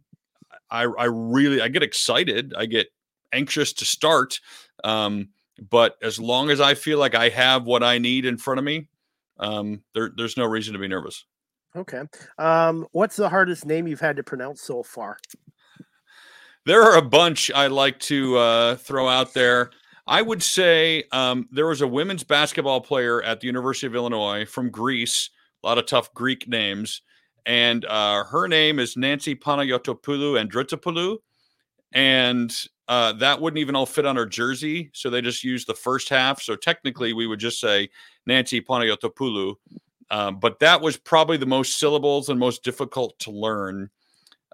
[0.68, 2.54] I I really I get excited.
[2.58, 2.88] I get
[3.32, 4.40] anxious to start.
[4.82, 5.28] Um,
[5.70, 8.64] but as long as I feel like I have what I need in front of
[8.64, 8.88] me,
[9.38, 11.24] um, there, there's no reason to be nervous.
[11.76, 12.02] Okay.
[12.38, 15.18] Um, what's the hardest name you've had to pronounce so far?
[16.64, 19.70] There are a bunch I like to uh, throw out there.
[20.06, 24.46] I would say um, there was a women's basketball player at the University of Illinois
[24.46, 25.30] from Greece,
[25.62, 27.02] a lot of tough Greek names.
[27.44, 31.18] And uh, her name is Nancy Panayotopoulou Andritopoulou.
[31.92, 32.52] And
[32.88, 34.90] uh, that wouldn't even all fit on her jersey.
[34.92, 36.40] So they just used the first half.
[36.40, 37.90] So technically, we would just say
[38.26, 39.54] Nancy Panayotopoulou.
[40.10, 43.90] Um, but that was probably the most syllables and most difficult to learn.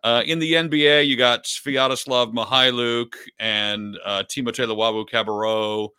[0.03, 5.91] Uh, in the NBA, you got Sviatoslav Mykhailiuk and uh, Timothé Luwawu-Cabarrot.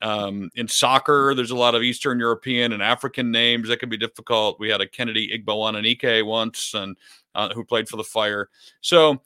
[0.00, 3.98] Um, in soccer, there's a lot of Eastern European and African names that can be
[3.98, 4.58] difficult.
[4.58, 6.96] We had a Kennedy Igboananike once, and
[7.34, 8.48] uh, who played for the Fire.
[8.80, 9.20] So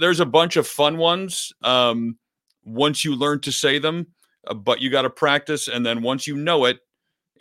[0.00, 2.18] there's a bunch of fun ones um,
[2.64, 4.06] once you learn to say them,
[4.46, 5.68] uh, but you got to practice.
[5.68, 6.80] And then once you know it,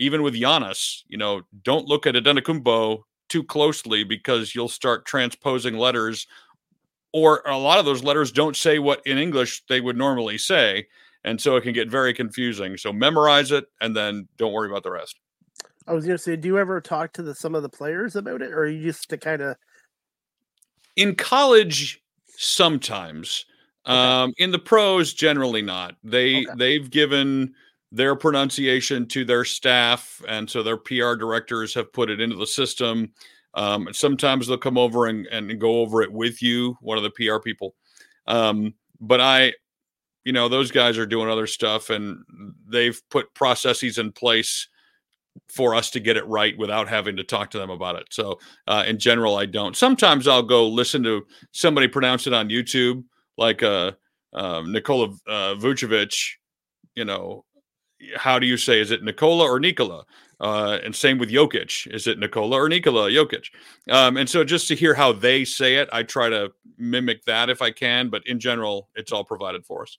[0.01, 5.77] even with Giannis, you know, don't look at Antetokounmpo too closely because you'll start transposing
[5.77, 6.25] letters,
[7.13, 10.87] or a lot of those letters don't say what in English they would normally say,
[11.23, 12.77] and so it can get very confusing.
[12.77, 15.19] So memorize it, and then don't worry about the rest.
[15.87, 18.15] I was going to say, do you ever talk to the, some of the players
[18.15, 19.55] about it, or are you just to kind of?
[20.95, 22.01] In college,
[22.37, 23.45] sometimes.
[23.85, 23.95] Okay.
[23.95, 25.95] Um, in the pros, generally not.
[26.03, 26.51] They okay.
[26.57, 27.53] they've given
[27.91, 32.47] their pronunciation to their staff, and so their PR directors have put it into the
[32.47, 33.11] system.
[33.53, 37.11] Um, sometimes they'll come over and, and go over it with you, one of the
[37.11, 37.75] PR people.
[38.27, 39.53] Um, but I,
[40.23, 42.23] you know, those guys are doing other stuff, and
[42.67, 44.67] they've put processes in place
[45.49, 48.07] for us to get it right without having to talk to them about it.
[48.11, 49.75] So, uh, in general, I don't.
[49.75, 53.03] Sometimes I'll go listen to somebody pronounce it on YouTube,
[53.37, 53.91] like uh,
[54.33, 56.35] uh, Nikola Vucevic.
[56.95, 57.45] You know,
[58.15, 58.79] how do you say?
[58.79, 60.05] Is it Nicola or Nikola?
[60.39, 61.93] Uh, and same with Jokic.
[61.93, 63.45] Is it Nikola or Nikola Jokic?
[63.89, 67.49] Um, and so just to hear how they say it, I try to mimic that
[67.49, 68.09] if I can.
[68.09, 69.97] But in general, it's all provided for us.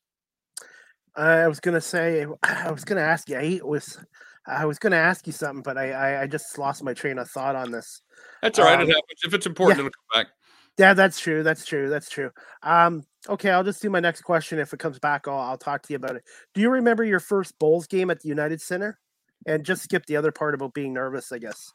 [1.14, 3.36] I was gonna say, I was gonna ask you.
[3.36, 3.98] I was,
[4.46, 7.30] I was gonna ask you something, but I, I, I just lost my train of
[7.30, 8.02] thought on this.
[8.40, 8.80] That's all right.
[8.80, 9.20] Um, it happens.
[9.24, 9.86] If it's important, yeah.
[9.86, 10.32] it'll come back.
[10.78, 11.42] Yeah, that's true.
[11.42, 11.90] That's true.
[11.90, 12.30] That's true.
[12.62, 14.58] Um, okay, I'll just do my next question.
[14.58, 16.24] If it comes back, I'll, I'll talk to you about it.
[16.54, 18.98] Do you remember your first Bulls game at the United Center?
[19.44, 21.72] And just skip the other part about being nervous, I guess.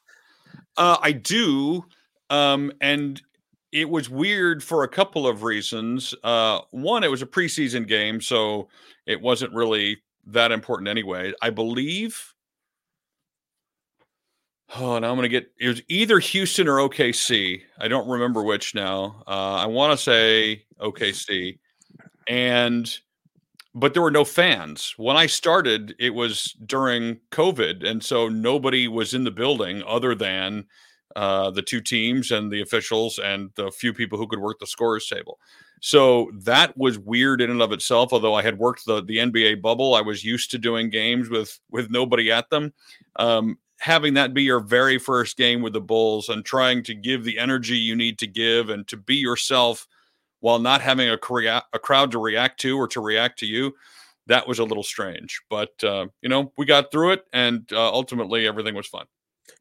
[0.78, 1.84] Uh, I do.
[2.30, 3.22] Um, and
[3.72, 6.16] it was weird for a couple of reasons.
[6.24, 8.70] Uh, one, it was a preseason game, so
[9.06, 11.34] it wasn't really that important anyway.
[11.42, 12.34] I believe
[14.76, 17.62] Oh, now I'm going to get it was either Houston or OKC.
[17.80, 19.24] I don't remember which now.
[19.26, 21.58] Uh, I want to say OKC,
[22.28, 22.98] and
[23.74, 25.96] but there were no fans when I started.
[26.00, 30.66] It was during COVID, and so nobody was in the building other than
[31.16, 34.68] uh, the two teams and the officials and the few people who could work the
[34.68, 35.40] scorers table.
[35.80, 38.12] So that was weird in and of itself.
[38.12, 41.58] Although I had worked the the NBA bubble, I was used to doing games with
[41.72, 42.74] with nobody at them.
[43.16, 47.24] Um, having that be your very first game with the Bulls and trying to give
[47.24, 49.88] the energy you need to give and to be yourself
[50.40, 51.18] while not having a,
[51.74, 53.74] a crowd to react to or to react to you,
[54.28, 55.42] that was a little strange.
[55.50, 59.06] But, uh, you know, we got through it and uh, ultimately everything was fun.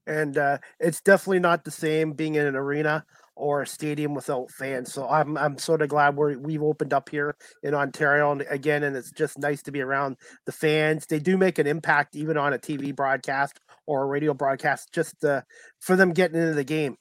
[0.06, 3.04] And uh, it's definitely not the same being in an arena
[3.36, 4.92] or a stadium without fans.
[4.92, 8.82] So I'm I'm sort of glad we're we've opened up here in Ontario and again,
[8.82, 11.06] and it's just nice to be around the fans.
[11.06, 15.24] They do make an impact even on a TV broadcast or a radio broadcast, just
[15.24, 15.42] uh,
[15.80, 16.96] for them getting into the game.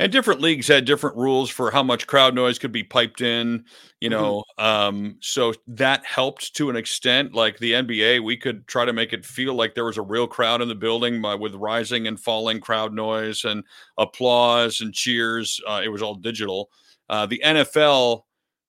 [0.00, 3.66] And different leagues had different rules for how much crowd noise could be piped in,
[4.00, 4.18] you mm-hmm.
[4.18, 4.44] know.
[4.58, 4.64] Mm-hmm.
[4.64, 7.34] Um, so that helped to an extent.
[7.34, 10.26] Like the NBA, we could try to make it feel like there was a real
[10.26, 13.62] crowd in the building by, with rising and falling crowd noise and
[13.98, 15.60] applause and cheers.
[15.68, 16.70] Uh, it was all digital.
[17.10, 18.22] Uh, the NFL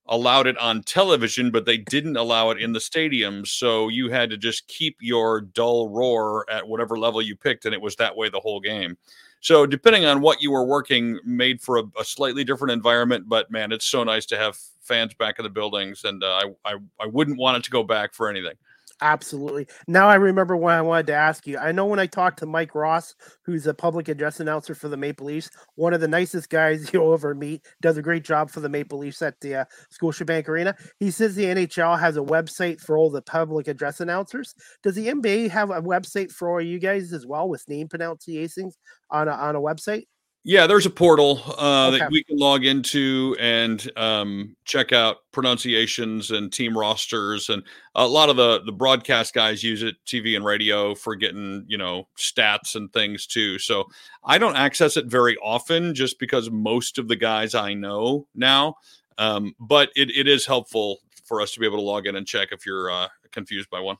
[0.08, 3.46] allowed it on television, but they didn't allow it in the stadium.
[3.46, 7.74] So you had to just keep your dull roar at whatever level you picked, and
[7.74, 8.98] it was that way the whole game.
[9.41, 13.27] So depending on what you were working, made for a, a, slightly different environment.
[13.27, 16.73] But man, it's so nice to have fans back in the buildings, and uh, I,
[16.73, 18.54] I I wouldn't want it to go back for anything.
[19.03, 19.65] Absolutely.
[19.87, 21.57] Now I remember when I wanted to ask you.
[21.57, 24.97] I know when I talked to Mike Ross, who's a public address announcer for the
[24.97, 28.59] Maple Leafs, one of the nicest guys you'll ever meet, does a great job for
[28.59, 30.75] the Maple Leafs at the uh, Scotiabank Arena.
[30.99, 34.53] He says the NHL has a website for all the public address announcers.
[34.83, 38.77] Does the NBA have a website for all you guys as well with name pronunciations
[39.09, 40.03] on a, on a website?
[40.43, 41.99] Yeah, there's a portal uh, okay.
[41.99, 47.62] that we can log into and um, check out pronunciations and team rosters, and
[47.93, 51.77] a lot of the the broadcast guys use it, TV and radio, for getting you
[51.77, 53.60] know stats and things too.
[53.60, 53.86] So
[54.23, 58.75] I don't access it very often, just because most of the guys I know now.
[59.19, 62.25] Um, but it, it is helpful for us to be able to log in and
[62.25, 63.97] check if you're uh, confused by one.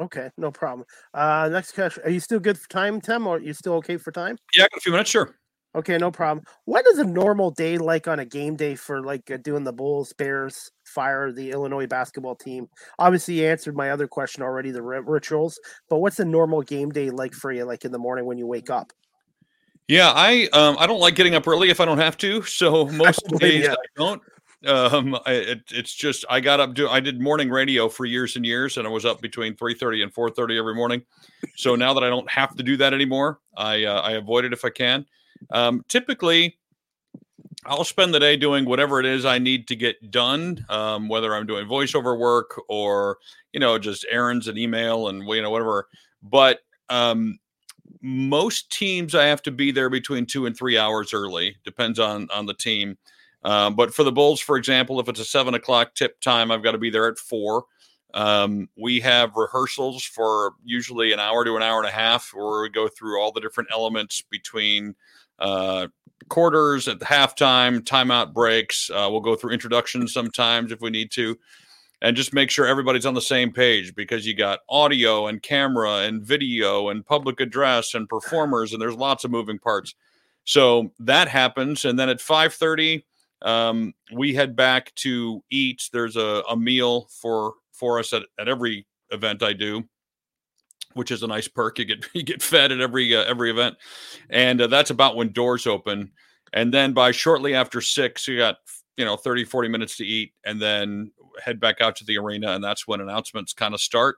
[0.00, 0.86] Okay, no problem.
[1.12, 3.98] Uh, next question: Are you still good for time, Tim, or are you still okay
[3.98, 4.38] for time?
[4.56, 5.10] Yeah, a few minutes.
[5.10, 5.34] Sure.
[5.78, 6.44] Okay, no problem.
[6.64, 9.72] What is a normal day like on a game day for like uh, doing the
[9.72, 12.68] Bulls, Bears, Fire, the Illinois basketball team?
[12.98, 15.60] Obviously, you answered my other question already, the rituals.
[15.88, 18.46] But what's a normal game day like for you, like in the morning when you
[18.48, 18.92] wake up?
[19.86, 22.42] Yeah, I um I don't like getting up early if I don't have to.
[22.42, 23.68] So most days.
[23.68, 24.20] I don't.
[24.66, 28.34] Um, I, it, it's just I got up do I did morning radio for years
[28.34, 31.04] and years, and I was up between three thirty and four thirty every morning.
[31.54, 34.52] So now that I don't have to do that anymore, I uh, I avoid it
[34.52, 35.06] if I can.
[35.50, 36.58] Um, typically,
[37.64, 41.34] I'll spend the day doing whatever it is I need to get done, um, whether
[41.34, 43.18] I'm doing voiceover work or
[43.52, 45.88] you know just errands and email and you know whatever.
[46.22, 47.38] But um,
[48.00, 51.56] most teams, I have to be there between two and three hours early.
[51.64, 52.96] Depends on on the team.
[53.44, 56.62] Um, but for the Bulls, for example, if it's a seven o'clock tip time, I've
[56.62, 57.64] got to be there at four.
[58.14, 62.62] Um, we have rehearsals for usually an hour to an hour and a half, where
[62.62, 64.94] we go through all the different elements between
[65.38, 65.88] uh,
[66.28, 68.90] quarters at the halftime, timeout breaks.
[68.90, 71.38] Uh, we'll go through introductions sometimes if we need to,
[72.02, 75.98] and just make sure everybody's on the same page because you got audio and camera
[75.98, 79.94] and video and public address and performers, and there's lots of moving parts.
[80.44, 83.04] So that happens, and then at five thirty,
[83.42, 85.88] um, we head back to eat.
[85.92, 89.88] There's a, a meal for for us at, at every event I do
[90.94, 91.78] which is a nice perk.
[91.78, 93.76] You get you get fed at every uh, every event,
[94.30, 96.12] and uh, that's about when doors open.
[96.52, 98.56] And then by shortly after six, you got
[98.96, 101.12] you know 30, 40 minutes to eat, and then
[101.42, 104.16] head back out to the arena, and that's when announcements kind of start.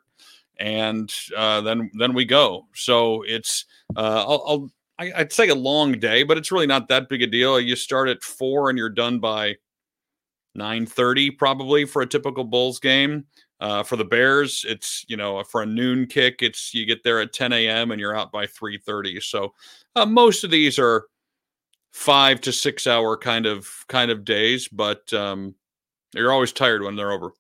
[0.61, 2.67] and uh, then then we go.
[2.75, 3.65] So it's
[3.97, 7.23] uh, I'll, I'll I, I'd say a long day, but it's really not that big
[7.23, 7.59] a deal.
[7.59, 9.57] You start at four and you're done by
[10.55, 13.25] nine thirty, probably for a typical Bulls game.
[13.61, 17.21] Uh, for the Bears, it's you know for a noon kick, it's you get there
[17.21, 17.91] at 10 a.m.
[17.91, 19.23] and you're out by 3:30.
[19.23, 19.53] So
[19.97, 21.07] uh, most of these are
[21.93, 25.55] five to six hour kind of kind of days, but um,
[26.15, 27.33] you're always tired when they're over.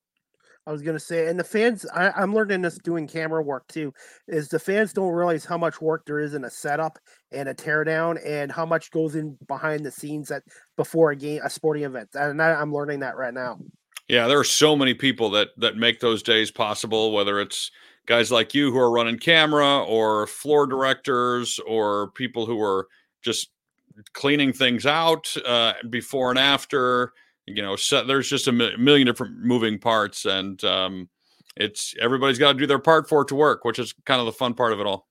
[0.66, 3.92] I was gonna say, and the fans, I, I'm learning this doing camera work too.
[4.28, 6.98] Is the fans don't realize how much work there is in a setup
[7.32, 10.42] and a teardown, and how much goes in behind the scenes that
[10.76, 13.58] before a game, a sporting event, and I, I'm learning that right now.
[14.10, 17.12] Yeah, there are so many people that that make those days possible.
[17.12, 17.70] Whether it's
[18.06, 22.88] guys like you who are running camera, or floor directors, or people who are
[23.22, 23.50] just
[24.12, 27.12] cleaning things out uh, before and after
[27.46, 31.08] you know so there's just a million different moving parts and um,
[31.56, 34.26] it's everybody's got to do their part for it to work which is kind of
[34.26, 35.06] the fun part of it all.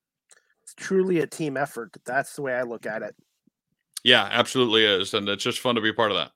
[0.64, 1.96] It's truly a team effort.
[2.06, 3.16] That's the way i look at it.
[4.04, 6.32] Yeah absolutely is and it's just fun to be part of that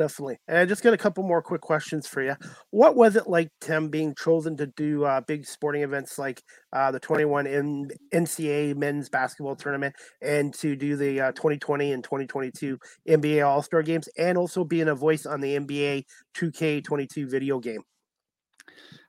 [0.00, 0.38] definitely.
[0.48, 2.34] And I just got a couple more quick questions for you.
[2.70, 6.42] What was it like, Tim, being chosen to do uh, big sporting events like
[6.72, 12.02] uh, the 21 N- NCAA men's basketball tournament and to do the uh, 2020 and
[12.02, 12.78] 2022
[13.10, 17.82] NBA All Star games and also being a voice on the NBA 2K22 video game?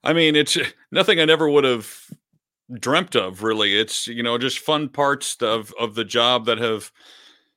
[0.04, 0.58] I mean, it's
[0.92, 1.90] nothing I never would have
[2.74, 3.80] dreamt of, really.
[3.80, 6.92] It's, you know, just fun parts of, of the job that have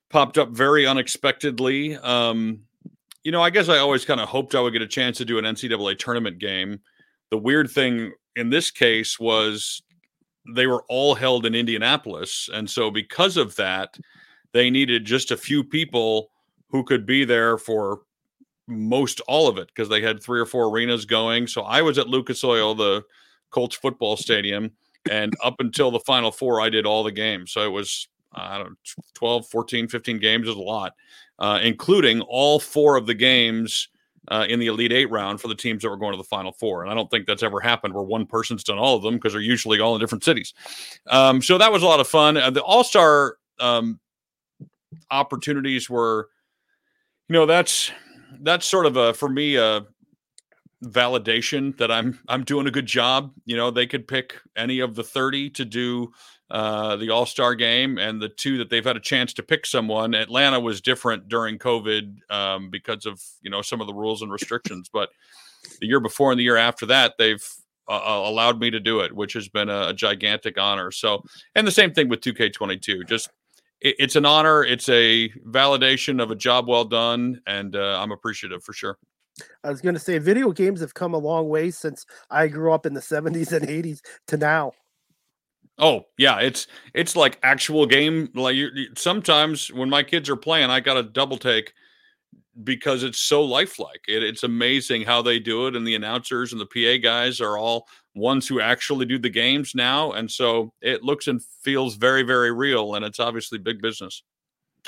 [0.08, 1.96] popped up very unexpectedly.
[1.96, 2.60] Um,
[3.24, 5.24] you know, I guess I always kind of hoped I would get a chance to
[5.24, 6.80] do an NCAA tournament game.
[7.30, 9.82] The weird thing in this case was
[10.54, 12.50] they were all held in Indianapolis.
[12.52, 13.96] And so, because of that,
[14.52, 16.30] they needed just a few people
[16.68, 18.02] who could be there for
[18.66, 21.46] most all of it because they had three or four arenas going.
[21.46, 23.02] So, I was at Lucas Oil, the
[23.50, 24.70] Colts football stadium.
[25.10, 27.52] And up until the final four, I did all the games.
[27.52, 30.92] So, it was, I don't know, 12, 14, 15 games is a lot
[31.38, 33.88] uh, including all four of the games
[34.28, 36.52] uh, in the Elite Eight round for the teams that were going to the Final
[36.52, 36.82] Four.
[36.82, 39.32] And I don't think that's ever happened where one person's done all of them because
[39.32, 40.54] they're usually all in different cities.
[41.08, 42.36] Um, so that was a lot of fun.
[42.36, 44.00] Uh, the All Star um,
[45.10, 46.28] opportunities were,
[47.28, 47.90] you know, that's
[48.40, 49.86] that's sort of a for me a
[50.84, 53.32] validation that I'm I'm doing a good job.
[53.44, 56.12] You know, they could pick any of the 30 to do
[56.50, 59.66] uh, the All Star game, and the two that they've had a chance to pick
[59.66, 60.14] someone.
[60.14, 64.30] Atlanta was different during COVID um, because of you know some of the rules and
[64.30, 65.10] restrictions, but
[65.80, 67.44] the year before and the year after that, they've
[67.88, 70.90] uh, uh allowed me to do it, which has been a, a, gigantic honor.
[70.90, 71.24] So,
[71.54, 73.08] and the same thing with 2K22.
[73.08, 73.30] Just
[73.80, 78.12] it, it's an honor, it's a validation of a job well done, and uh, I'm
[78.12, 78.98] appreciative for sure.
[79.62, 82.72] I was going to say, video games have come a long way since I grew
[82.72, 84.72] up in the 70s and 80s to now.
[85.76, 88.28] Oh yeah, it's it's like actual game.
[88.34, 91.72] Like you, sometimes when my kids are playing, I got a double take
[92.62, 94.04] because it's so lifelike.
[94.06, 97.58] It, it's amazing how they do it, and the announcers and the PA guys are
[97.58, 102.22] all ones who actually do the games now, and so it looks and feels very
[102.22, 104.22] very real, and it's obviously big business.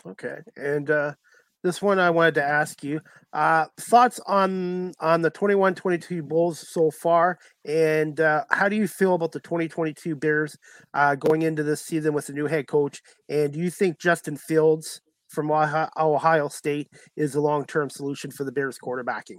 [0.07, 1.15] Okay, and uh,
[1.63, 3.01] this one I wanted to ask you
[3.33, 9.15] uh, thoughts on on the 21-22 Bulls so far, and uh, how do you feel
[9.15, 10.57] about the 2022 Bears
[10.95, 13.03] uh, going into this season with a new head coach?
[13.29, 18.45] And do you think Justin Fields from Ohio State is a long term solution for
[18.45, 19.39] the Bears quarterbacking?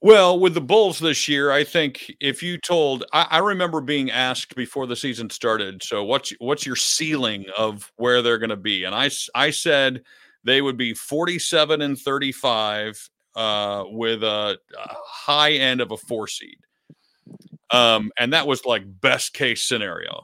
[0.00, 4.12] Well, with the Bulls this year, I think if you told, I, I, remember being
[4.12, 8.56] asked before the season started, so what's what's your ceiling of where they're going to
[8.56, 8.84] be?
[8.84, 10.02] And I I said
[10.48, 16.26] they would be 47 and 35 uh, with a, a, high end of a four
[16.26, 16.58] seed.
[17.70, 20.22] Um, and that was like best case scenario.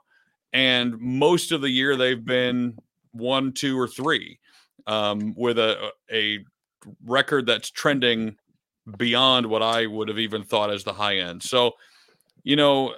[0.52, 2.76] And most of the year they've been
[3.12, 4.38] one, two, or three
[4.86, 6.40] um, with a, a
[7.04, 8.36] record that's trending
[8.96, 11.42] beyond what I would have even thought as the high end.
[11.42, 11.72] So,
[12.42, 12.94] you know,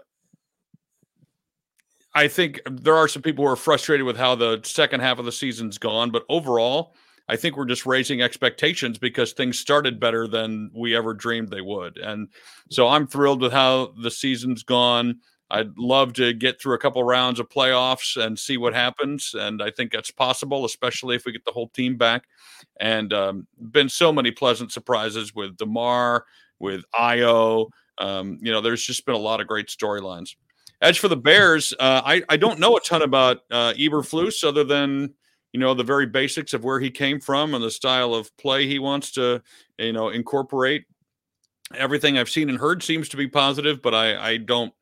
[2.14, 5.26] I think there are some people who are frustrated with how the second half of
[5.26, 6.94] the season's gone, but overall,
[7.28, 11.60] I think we're just raising expectations because things started better than we ever dreamed they
[11.60, 11.98] would.
[11.98, 12.28] And
[12.70, 15.20] so I'm thrilled with how the season's gone.
[15.50, 19.34] I'd love to get through a couple rounds of playoffs and see what happens.
[19.34, 22.24] And I think that's possible, especially if we get the whole team back.
[22.80, 26.24] And um, been so many pleasant surprises with DeMar,
[26.58, 27.70] with Ayo.
[27.98, 30.34] Um, you know, there's just been a lot of great storylines.
[30.82, 34.64] As for the Bears, uh, I, I don't know a ton about uh, Eberflus other
[34.64, 35.14] than
[35.56, 38.66] you know the very basics of where he came from and the style of play
[38.66, 39.40] he wants to
[39.78, 40.84] you know incorporate.
[41.74, 44.72] Everything i've seen and heard seems to be positive but i i don't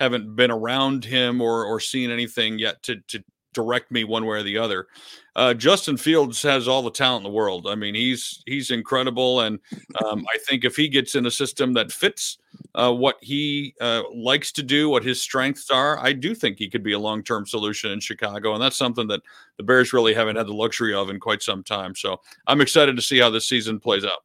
[0.00, 3.22] haven't been around him or or seen anything yet to to
[3.52, 4.86] direct me one way or the other.
[5.34, 7.66] Uh, Justin Fields has all the talent in the world.
[7.66, 9.58] I mean, he's he's incredible, and
[10.04, 12.38] um, I think if he gets in a system that fits
[12.74, 16.68] uh, what he uh, likes to do, what his strengths are, I do think he
[16.68, 19.22] could be a long term solution in Chicago, and that's something that
[19.56, 21.94] the Bears really haven't had the luxury of in quite some time.
[21.94, 24.24] So I'm excited to see how this season plays out.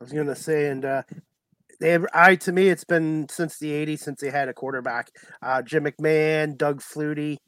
[0.00, 1.02] I was going to say, and uh,
[1.80, 5.10] they I to me, it's been since the '80s since they had a quarterback.
[5.42, 7.38] Uh, Jim McMahon, Doug Flutie.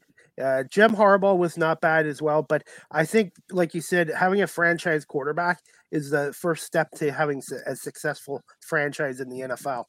[0.41, 4.41] Uh, Jim Harbaugh was not bad as well, but I think, like you said, having
[4.41, 5.61] a franchise quarterback
[5.91, 9.85] is the first step to having a successful franchise in the NFL.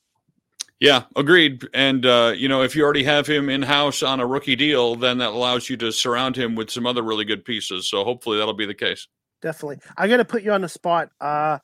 [0.80, 1.66] Yeah, agreed.
[1.74, 4.94] And uh, you know, if you already have him in house on a rookie deal,
[4.94, 7.88] then that allows you to surround him with some other really good pieces.
[7.88, 9.08] So hopefully that'll be the case.
[9.42, 9.78] Definitely.
[9.96, 11.10] I got to put you on the spot.
[11.20, 11.58] Uh,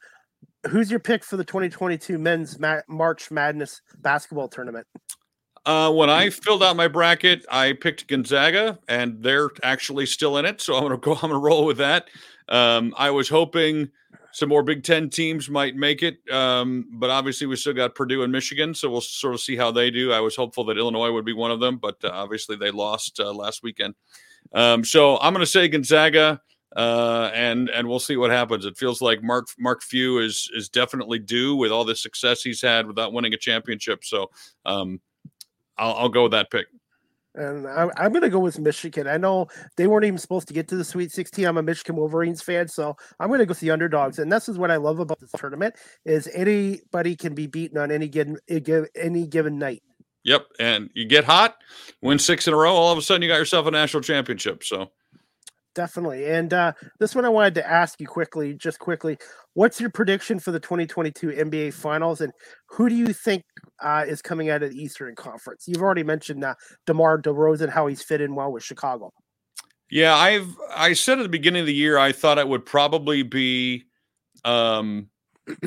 [0.69, 4.87] who's your pick for the 2022 men's Ma- March Madness basketball tournament?
[5.67, 10.45] Uh, when I filled out my bracket, I picked Gonzaga, and they're actually still in
[10.45, 10.61] it.
[10.61, 11.13] So I'm gonna go.
[11.23, 12.09] I'm gonna roll with that.
[12.49, 13.91] Um, I was hoping
[14.33, 18.25] some more Big Ten teams might make it, um, but obviously we still got Purdue
[18.25, 20.13] and Michigan, so we'll sort of see how they do.
[20.13, 23.21] I was hopeful that Illinois would be one of them, but uh, obviously they lost
[23.21, 23.95] uh, last weekend.
[24.53, 26.41] Um, so I'm to say Gonzaga,
[26.77, 28.67] uh, and and we'll see what happens.
[28.67, 32.61] It feels like Mark Mark Few is is definitely due with all the success he's
[32.61, 34.05] had without winning a championship.
[34.05, 34.31] So
[34.67, 35.01] um,
[35.79, 36.67] I'll, I'll go with that pick.
[37.37, 39.09] And I, am I'm going to go with Michigan.
[39.09, 41.45] I know they weren't even supposed to get to the Sweet 16.
[41.45, 44.21] I'm a Michigan Wolverines fan, so I'm going to go see underdogs.
[44.21, 47.91] And this is what I love about this tournament: is anybody can be beaten on
[47.91, 48.39] any given
[48.95, 49.83] any given night.
[50.23, 51.57] Yep, and you get hot,
[52.01, 54.65] win six in a row, all of a sudden you got yourself a national championship.
[54.65, 54.91] So
[55.75, 56.27] definitely.
[56.27, 59.19] And uh, this one I wanted to ask you quickly, just quickly.
[59.55, 62.33] What's your prediction for the 2022 NBA Finals, and
[62.69, 63.45] who do you think
[63.83, 65.65] uh, is coming out of the Eastern Conference?
[65.67, 66.55] You've already mentioned uh,
[66.87, 69.13] DeMar DeRozan, how he's fit in well with Chicago.
[69.91, 73.23] Yeah, I've I said at the beginning of the year I thought it would probably
[73.23, 73.85] be
[74.45, 75.09] um,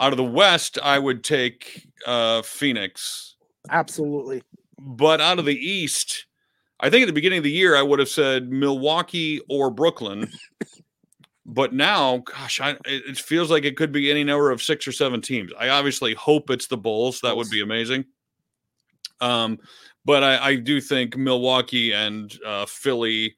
[0.00, 0.78] out of the West.
[0.82, 3.36] I would take uh, Phoenix.
[3.70, 4.42] Absolutely.
[4.78, 6.26] But out of the East,
[6.84, 10.30] I think at the beginning of the year I would have said Milwaukee or Brooklyn.
[11.46, 14.92] but now, gosh, I, it feels like it could be any number of six or
[14.92, 15.50] seven teams.
[15.58, 17.22] I obviously hope it's the Bulls.
[17.22, 18.04] That would be amazing.
[19.22, 19.60] Um,
[20.04, 23.34] but I, I do think Milwaukee and uh, Philly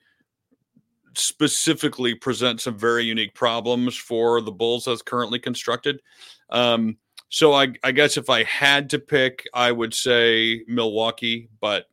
[1.15, 6.03] specifically present some very unique problems for the Bulls as currently constructed.
[6.51, 6.97] Um,
[7.29, 11.87] so I, I, guess if I had to pick, I would say Milwaukee, but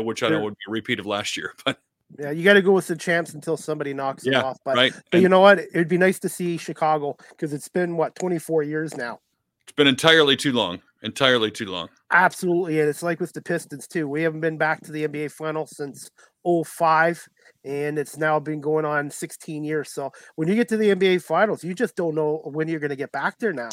[0.00, 1.54] which I know would be a repeat of last year.
[1.64, 1.78] But
[2.18, 4.58] yeah, you got to go with the champs until somebody knocks yeah, it off.
[4.64, 4.92] But, right.
[5.10, 5.58] but you know what?
[5.58, 9.20] It'd be nice to see Chicago because it's been what 24 years now.
[9.62, 10.80] It's been entirely too long.
[11.02, 11.88] Entirely too long.
[12.12, 12.80] Absolutely.
[12.80, 14.06] And it's like with the Pistons too.
[14.06, 16.10] We haven't been back to the NBA final since
[16.44, 17.26] 05
[17.64, 19.90] and it's now been going on 16 years.
[19.90, 22.90] So when you get to the NBA finals, you just don't know when you're going
[22.90, 23.70] to get back there now.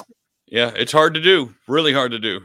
[0.48, 1.54] Yeah, it's hard to do.
[1.68, 2.42] Really hard to do.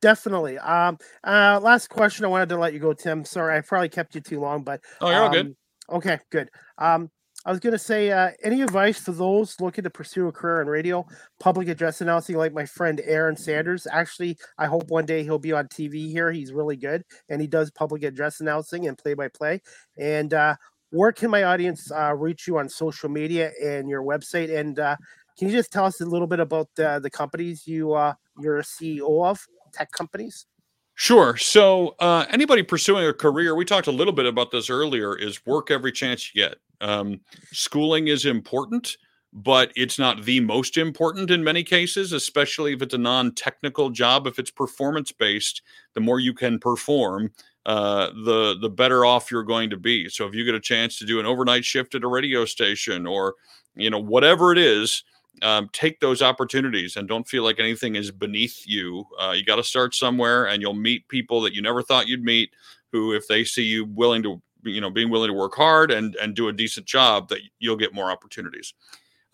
[0.00, 0.58] Definitely.
[0.58, 2.24] Um, uh, last question.
[2.24, 3.24] I wanted to let you go, Tim.
[3.24, 5.56] Sorry, I probably kept you too long, but oh, you're um, all good.
[5.90, 6.50] Okay, good.
[6.78, 7.10] Um,
[7.44, 10.60] I was going to say, uh, any advice for those looking to pursue a career
[10.60, 11.06] in radio,
[11.40, 13.86] public address announcing, like my friend Aaron Sanders?
[13.90, 16.30] Actually, I hope one day he'll be on TV here.
[16.30, 19.62] He's really good, and he does public address announcing and play by play.
[19.96, 20.56] And uh,
[20.90, 24.54] where can my audience uh, reach you on social media and your website?
[24.54, 24.96] And uh,
[25.38, 28.58] can you just tell us a little bit about uh, the companies you uh, you're
[28.58, 29.40] a CEO of?
[29.72, 30.46] Tech companies?
[30.94, 31.36] Sure.
[31.36, 35.46] So, uh, anybody pursuing a career, we talked a little bit about this earlier, is
[35.46, 36.56] work every chance you get.
[36.80, 37.20] Um,
[37.52, 38.96] schooling is important,
[39.32, 43.90] but it's not the most important in many cases, especially if it's a non technical
[43.90, 44.26] job.
[44.26, 45.62] If it's performance based,
[45.94, 47.30] the more you can perform,
[47.64, 50.08] uh, the the better off you're going to be.
[50.08, 53.06] So, if you get a chance to do an overnight shift at a radio station
[53.06, 53.34] or
[53.76, 55.04] you know whatever it is,
[55.42, 59.04] um, take those opportunities and don't feel like anything is beneath you.
[59.20, 62.24] Uh, you got to start somewhere, and you'll meet people that you never thought you'd
[62.24, 62.50] meet.
[62.92, 66.16] Who, if they see you willing to, you know, being willing to work hard and
[66.16, 68.72] and do a decent job, that you'll get more opportunities.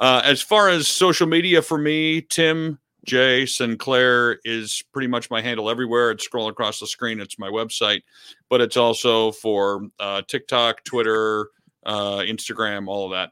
[0.01, 5.41] Uh, as far as social media for me, Tim J Sinclair is pretty much my
[5.41, 6.11] handle everywhere.
[6.11, 7.21] It's scrolling across the screen.
[7.21, 8.03] It's my website,
[8.49, 11.49] but it's also for uh, TikTok, Twitter,
[11.87, 13.31] uh, Instagram, all of that.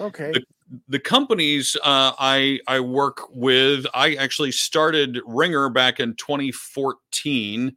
[0.00, 0.32] Okay.
[0.32, 0.42] The,
[0.88, 7.76] the companies uh, I I work with, I actually started Ringr back in 2014.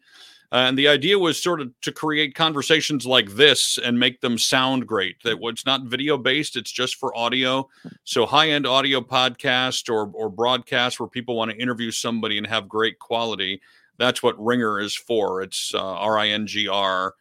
[0.52, 4.36] Uh, and the idea was sort of to create conversations like this and make them
[4.36, 5.22] sound great.
[5.24, 7.70] That it's not video based; it's just for audio.
[8.04, 12.48] So high end audio podcast or or broadcast where people want to interview somebody and
[12.48, 13.62] have great quality.
[14.00, 15.44] that's what Ringr is for.
[15.44, 17.14] It's uh, R I N G R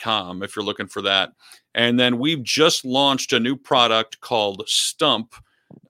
[0.00, 1.32] com if you're looking for that.
[1.74, 5.34] And then we've just launched a new product called Stump,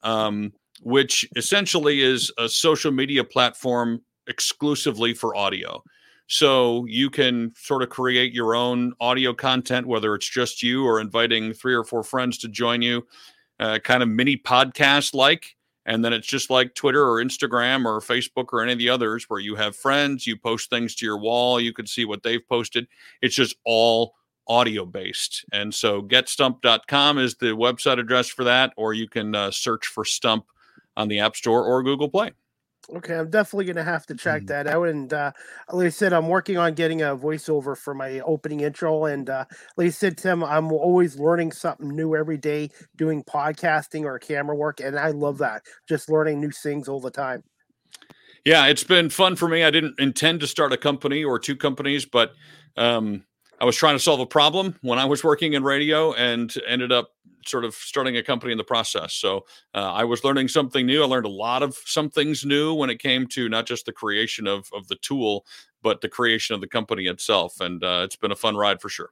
[0.02, 0.52] um,
[0.82, 5.82] which essentially is a social media platform exclusively for audio.
[6.26, 11.00] So you can sort of create your own audio content, whether it's just you or
[11.00, 13.06] inviting three or four friends to join you,
[13.58, 15.56] uh, kind of mini podcast like.
[15.90, 19.24] And then it's just like Twitter or Instagram or Facebook or any of the others
[19.28, 22.48] where you have friends, you post things to your wall, you can see what they've
[22.48, 22.86] posted.
[23.22, 24.14] It's just all
[24.46, 25.44] audio based.
[25.52, 30.04] And so getstump.com is the website address for that, or you can uh, search for
[30.04, 30.44] Stump
[30.96, 32.30] on the App Store or Google Play.
[32.88, 34.46] Okay, I'm definitely gonna have to check Mhm.
[34.46, 34.88] that out.
[34.88, 35.32] And uh,
[35.70, 39.04] like I said, I'm working on getting a voiceover for my opening intro.
[39.04, 39.44] And uh,
[39.76, 44.56] like I said, Tim, I'm always learning something new every day, doing podcasting or camera
[44.56, 45.62] work, and I love that.
[45.88, 47.44] Just learning new things all the time.
[48.44, 49.62] Yeah, it's been fun for me.
[49.64, 52.32] I didn't intend to start a company or two companies, but
[52.76, 53.24] um,
[53.60, 56.90] I was trying to solve a problem when I was working in radio and ended
[56.90, 57.10] up
[57.46, 59.14] sort of starting a company in the process.
[59.14, 61.02] So uh, I was learning something new.
[61.02, 63.92] I learned a lot of some things new when it came to not just the
[63.92, 65.44] creation of, of the tool,
[65.82, 67.60] but the creation of the company itself.
[67.60, 69.10] And uh, it's been a fun ride for sure.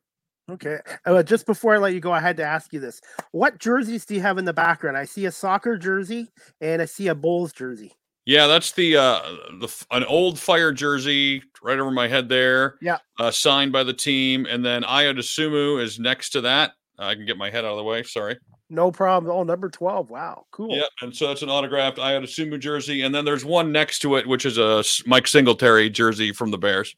[0.50, 0.78] Okay.
[1.04, 3.00] Uh, just before I let you go, I had to ask you this:
[3.32, 4.96] What jerseys do you have in the background?
[4.96, 6.28] I see a soccer jersey
[6.60, 7.92] and I see a Bulls jersey.
[8.24, 9.20] Yeah, that's the uh
[9.58, 12.76] the an old fire jersey right over my head there.
[12.80, 12.98] Yeah.
[13.18, 16.72] Uh, signed by the team, and then Ayo Dosunmu is next to that.
[16.98, 18.02] I can get my head out of the way.
[18.02, 18.36] Sorry.
[18.70, 19.34] No problem.
[19.34, 20.10] Oh, number twelve.
[20.10, 20.76] Wow, cool.
[20.76, 24.16] Yeah, and so that's an autographed Ayo Dosunmu jersey, and then there's one next to
[24.16, 26.94] it, which is a Mike Singletary jersey from the Bears.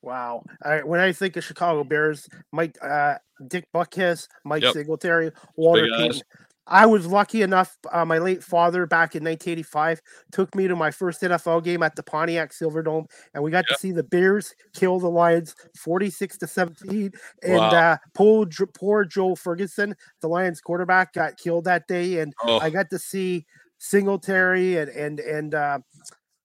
[0.00, 0.42] Wow.
[0.64, 3.16] I, when I think of Chicago Bears, Mike, uh,
[3.46, 4.72] Dick Butkus, Mike Yep.
[4.72, 6.22] Singletary, Walter Big eyes.
[6.66, 7.76] I was lucky enough.
[7.90, 10.00] Uh, my late father, back in 1985,
[10.30, 13.68] took me to my first NFL game at the Pontiac Silverdome, and we got Yep.
[13.68, 17.12] to see the Bears kill the Lions 46 to 17.
[17.42, 17.70] And Wow.
[17.72, 22.20] uh, poor, poor Joe Ferguson, the Lions quarterback, got killed that day.
[22.20, 23.44] And Oh, I got to see
[23.78, 25.78] Singletary and and and uh,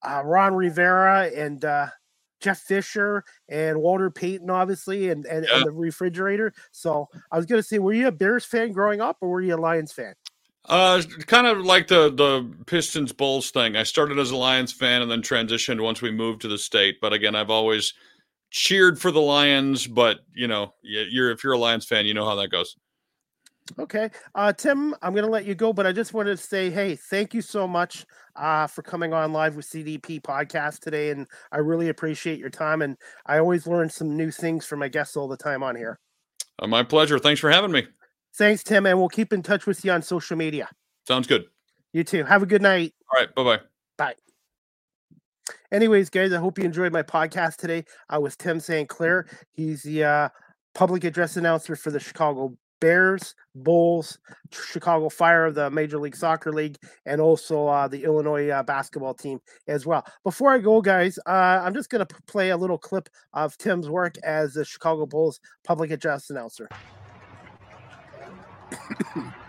[0.04, 1.88] uh, Ron Rivera and uh,
[2.40, 5.58] Jeff Fisher and Walter Payton, obviously, and and, Yeah.
[5.58, 6.54] and the refrigerator.
[6.72, 9.56] So I was gonna say, were you a Bears fan growing up, or were you
[9.56, 10.14] a Lions fan?
[10.70, 13.76] uh, kind of like the the Pistons Bulls thing.
[13.78, 16.98] I started as a Lions fan and then transitioned once we moved to the state.
[17.00, 17.94] But again, I've always
[18.52, 19.88] cheered for the Lions.
[19.88, 22.76] But you know, you're if you're a Lions fan, you know how that goes.
[23.80, 26.96] Okay, uh, Tim, I'm gonna let you go, but I just wanted to say, hey,
[26.96, 28.06] thank you so much
[28.36, 32.82] uh, for coming on live with CDP podcast today, and I really appreciate your time.
[32.82, 36.00] And I always learn some new things from my guests all the time on here.
[36.60, 37.20] Uh, my pleasure.
[37.20, 37.88] Thanks for having me.
[38.36, 40.70] Thanks, Tim, and we'll keep in touch with you on social media.
[41.08, 41.46] Sounds good.
[41.94, 42.24] You too.
[42.24, 42.94] Have a good night.
[43.12, 43.34] All right.
[43.34, 43.60] Bye bye.
[43.98, 44.16] Bye.
[45.72, 47.86] Anyways, guys, I hope you enjoyed my podcast today.
[48.10, 49.28] I was Tim Sinclair.
[49.52, 50.30] He's the uh,
[50.76, 54.20] public address announcer for the Chicago Bears, Bulls,
[54.52, 59.40] Chicago Fire the Major League Soccer League, and also uh, the Illinois uh, basketball team
[59.68, 60.06] as well.
[60.24, 63.90] Before I go, guys, uh, I'm just going to play a little clip of Tim's
[63.90, 66.68] work as the Chicago Bulls public address announcer.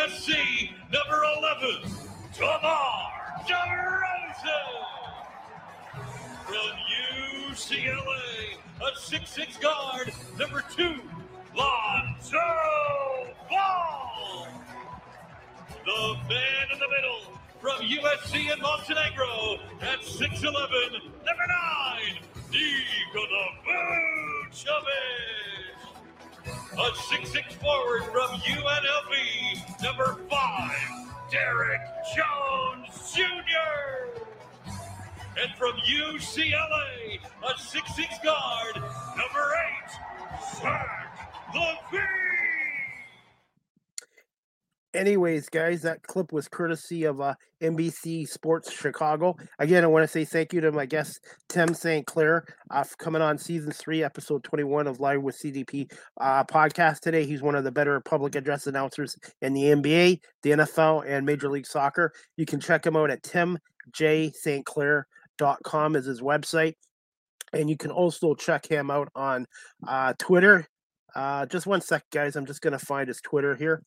[0.00, 1.92] USC, number 11,
[2.32, 3.12] DeMar
[3.46, 4.72] DeRozan.
[6.46, 6.74] From
[7.50, 11.02] UCLA, a 6'6 guard, number 2,
[11.54, 12.38] Lonzo
[13.50, 14.48] Ball.
[15.84, 20.42] The man in the middle from USC and Montenegro at 6'11,
[21.26, 22.18] number 9,
[22.50, 23.44] Nikola
[24.48, 25.59] Vucevic.
[26.80, 31.80] A 6'6 forward from UNLV, number five, Derrick
[32.16, 34.22] Jones Jr.
[35.38, 38.76] And from UCLA, a 6'6 guard,
[39.14, 39.90] number eight,
[40.56, 42.49] Zach LaVine.
[44.92, 49.36] Anyways, guys, that clip was courtesy of uh, NBC Sports Chicago.
[49.60, 53.22] Again, I want to say thank you to my guest Tim Sinclair uh, for coming
[53.22, 57.24] on season three, episode twenty-one of Live with CDP uh, podcast today.
[57.24, 61.48] He's one of the better public address announcers in the NBA, the NFL, and Major
[61.48, 62.12] League Soccer.
[62.36, 66.74] You can check him out at timjsinclair.com is his website.
[67.52, 69.46] And you can also check him out on
[69.86, 70.66] uh, Twitter.
[71.14, 72.34] Uh, just one sec, guys.
[72.36, 73.82] I'm just going to find his Twitter here.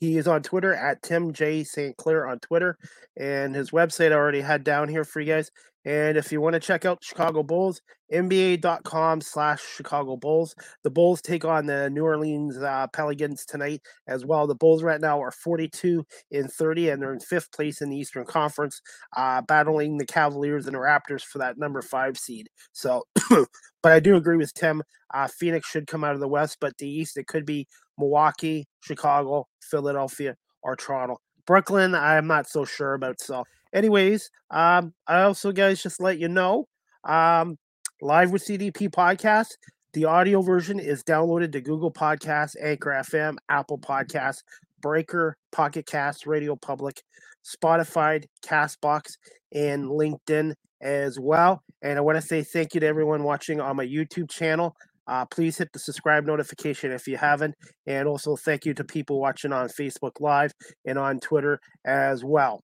[0.00, 2.78] He is on Twitter at Tim J Sinclair on Twitter,
[3.18, 5.50] and his website I already had down here for you guys.
[5.84, 7.80] And if you want to check out Chicago Bulls,
[8.12, 10.54] NBA.com slash Chicago Bulls.
[10.82, 14.46] The Bulls take on the New Orleans uh, Pelicans tonight as well.
[14.46, 17.96] The Bulls right now are 42 in 30, and they're in fifth place in the
[17.96, 18.80] Eastern Conference,
[19.16, 22.48] uh, battling the Cavaliers and the Raptors for that number five seed.
[22.72, 24.82] So, but I do agree with Tim.
[25.12, 27.66] Uh, Phoenix should come out of the West, but the East, it could be
[27.98, 31.18] Milwaukee, Chicago, Philadelphia, or Toronto.
[31.46, 33.20] Brooklyn, I'm not so sure about.
[33.20, 36.66] So, anyways, um, I also guys just let you know,
[37.04, 37.58] um,
[38.02, 39.48] live with CDP podcast.
[39.92, 44.42] The audio version is downloaded to Google Podcasts, Anchor FM, Apple Podcasts,
[44.80, 47.02] Breaker, Pocket Cast, Radio Public,
[47.44, 49.16] Spotify, Castbox,
[49.52, 51.62] and LinkedIn as well.
[51.82, 54.76] And I want to say thank you to everyone watching on my YouTube channel.
[55.06, 57.54] Uh, please hit the subscribe notification if you haven't.
[57.86, 60.52] And also thank you to people watching on Facebook Live
[60.84, 62.62] and on Twitter as well.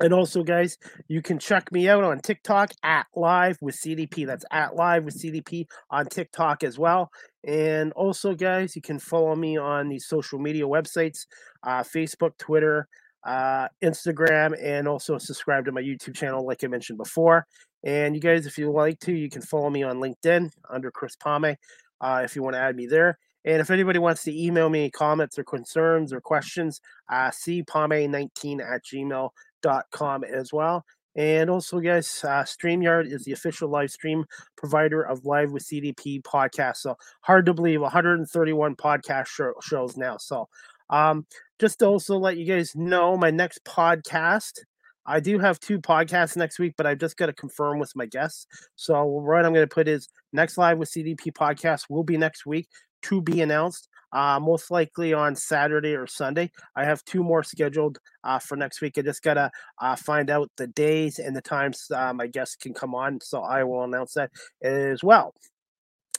[0.00, 0.76] And also, guys,
[1.08, 4.26] you can check me out on TikTok at Live with CDP.
[4.26, 7.10] That's at Live with CDP on TikTok as well.
[7.44, 11.26] And also, guys, you can follow me on these social media websites
[11.62, 12.88] uh, Facebook, Twitter,
[13.26, 17.46] uh, Instagram, and also subscribe to my YouTube channel, like I mentioned before.
[17.82, 21.16] And you guys, if you like to, you can follow me on LinkedIn under Chris
[21.16, 21.56] Pame
[22.00, 23.18] uh, if you want to add me there.
[23.44, 28.82] And if anybody wants to email me comments or concerns or questions, uh, cpame19 at
[28.84, 29.30] gmail.com
[29.64, 30.84] as well.
[31.16, 34.26] And also, guys, uh, StreamYard is the official live stream
[34.56, 36.76] provider of Live with CDP podcast.
[36.76, 40.18] So hard to believe 131 podcast show, shows now.
[40.18, 40.48] So
[40.90, 41.26] um,
[41.58, 44.58] just to also let you guys know, my next podcast
[45.06, 48.06] I do have two podcasts next week, but I've just got to confirm with my
[48.06, 48.46] guests.
[48.74, 52.44] So what I'm going to put is next live with CDP podcast will be next
[52.44, 52.68] week
[53.02, 53.88] to be announced.
[54.16, 56.50] Uh, most likely on Saturday or Sunday.
[56.74, 58.96] I have two more scheduled uh, for next week.
[58.96, 62.94] I just gotta uh, find out the days and the times my guests can come
[62.94, 64.30] on, so I will announce that
[64.62, 65.34] as well.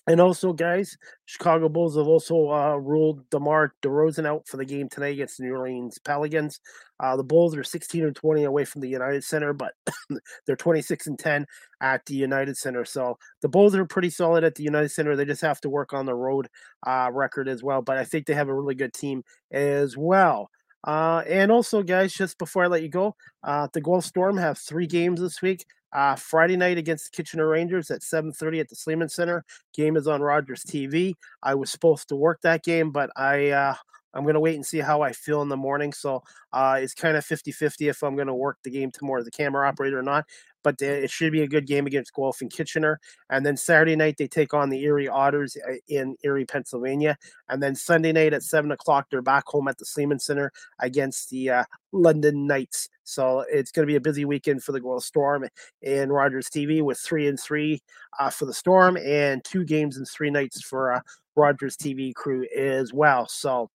[0.07, 4.87] And also, guys, Chicago Bulls have also uh, ruled DeMar DeRozan out for the game
[4.87, 6.61] tonight against the New Orleans Pelicans.
[6.99, 9.73] Uh, the Bulls are 16 and 20 away from the United Center, but
[10.47, 11.45] they're 26 and 10
[11.81, 12.85] at the United Center.
[12.85, 15.15] So the Bulls are pretty solid at the United Center.
[15.15, 16.47] They just have to work on the road
[16.85, 17.81] uh, record as well.
[17.81, 20.49] But I think they have a really good team as well.
[20.85, 24.57] Uh, and also, guys, just before I let you go, uh, the Guelph Storm have
[24.57, 25.65] three games this week.
[25.93, 29.43] Uh, Friday night against the Kitchener Rangers at 7:30 at the Sleeman Center.
[29.73, 31.13] Game is on Rogers TV.
[31.43, 33.75] I was supposed to work that game, but I uh,
[34.13, 35.93] I'm gonna wait and see how I feel in the morning.
[35.93, 36.23] So
[36.53, 39.67] uh, it's kind of 50-50 if I'm gonna work the game tomorrow as a camera
[39.67, 40.25] operator or not
[40.67, 42.99] but it should be a good game against Guelph and Kitchener.
[43.29, 47.17] And then Saturday night they take on the Erie Otters uh, in Erie, Pennsylvania.
[47.47, 51.29] And then Sunday night at seven o'clock they're back home at the Sleeman Center against
[51.29, 51.63] the uh,
[51.93, 52.89] London Knights.
[53.05, 55.47] So it's going to be a busy weekend for the Guelph Storm
[55.85, 57.81] and Rogers TV with three and three
[58.19, 60.99] uh, for the Storm and two games and three nights for uh,
[61.37, 63.25] Rogers TV crew as well.
[63.29, 63.69] So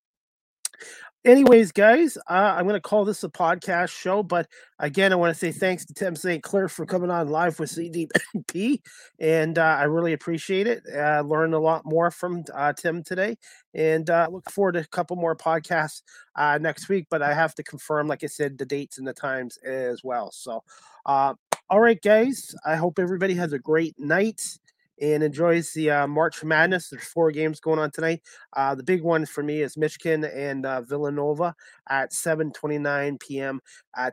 [1.25, 4.23] anyways, guys, uh, I'm going to call this a podcast show.
[4.23, 4.49] But
[4.79, 8.81] again, I want to say thanks to Tim Sinclair for coming on live with CDP.
[9.19, 10.83] And uh, I really appreciate it.
[10.93, 13.37] I uh, learned a lot more from uh, Tim today.
[13.75, 16.03] And uh, look forward to a couple more podcasts
[16.37, 17.07] uh, next week.
[17.11, 20.31] But I have to confirm, like I said, the dates and the times as well.
[20.33, 20.63] So,
[21.07, 24.59] all right, guys, I hope everybody has a great night
[25.03, 26.89] and enjoys the uh, March Madness.
[26.89, 28.23] There's four games going on tonight.
[28.55, 31.55] Uh, the big one for me is Michigan and uh, Villanova
[31.89, 33.61] at 7:29 p.m.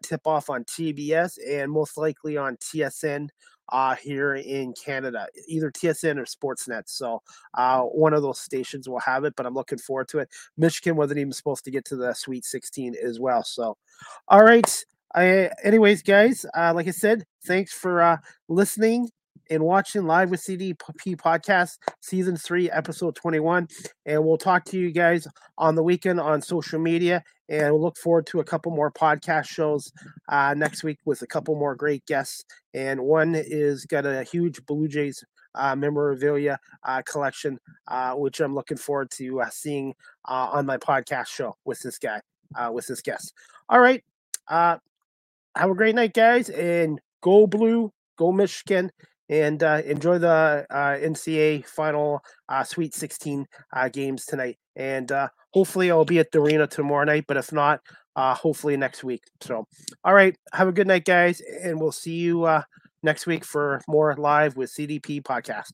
[0.02, 3.30] tip off on TBS and most likely on TSN
[3.72, 6.84] uh, here in Canada, either TSN or Sportsnet.
[6.88, 7.22] So
[7.54, 10.30] uh, one of those stations will have it, but I'm looking forward to it.
[10.58, 13.44] Michigan wasn't even supposed to get to the Sweet 16 as well.
[13.44, 13.78] So,
[14.28, 14.86] all right.
[15.16, 19.10] I, anyways, guys, uh, like I said, thanks for listening
[19.50, 23.68] and watching live with CDP podcast season three, episode 21.
[24.06, 25.28] And we'll talk to you guys
[25.58, 27.24] on the weekend on social media.
[27.50, 29.92] And we'll look forward to a couple more podcast shows
[30.28, 32.44] uh, next week with a couple more great guests.
[32.74, 35.24] And one is got a huge Blue Jays
[35.56, 39.96] uh, memorabilia uh, collection, uh, which I'm looking forward to uh, seeing
[40.28, 42.22] uh, on my podcast show with this guy,
[42.72, 43.34] with this guest.
[43.68, 44.04] All right.
[44.48, 48.92] Have a great night, guys, and go blue, go Michigan,
[49.30, 54.58] and uh, enjoy the uh, NCAA final uh, Sweet 16 uh, games tonight.
[54.76, 57.82] And uh, hopefully, I'll be at the arena tomorrow night, but if not,
[58.16, 59.22] uh, hopefully next week.
[59.42, 59.66] So,
[60.04, 62.48] all right, have a good night, guys, and we'll see you
[63.04, 65.72] next week for more live with CDP podcast.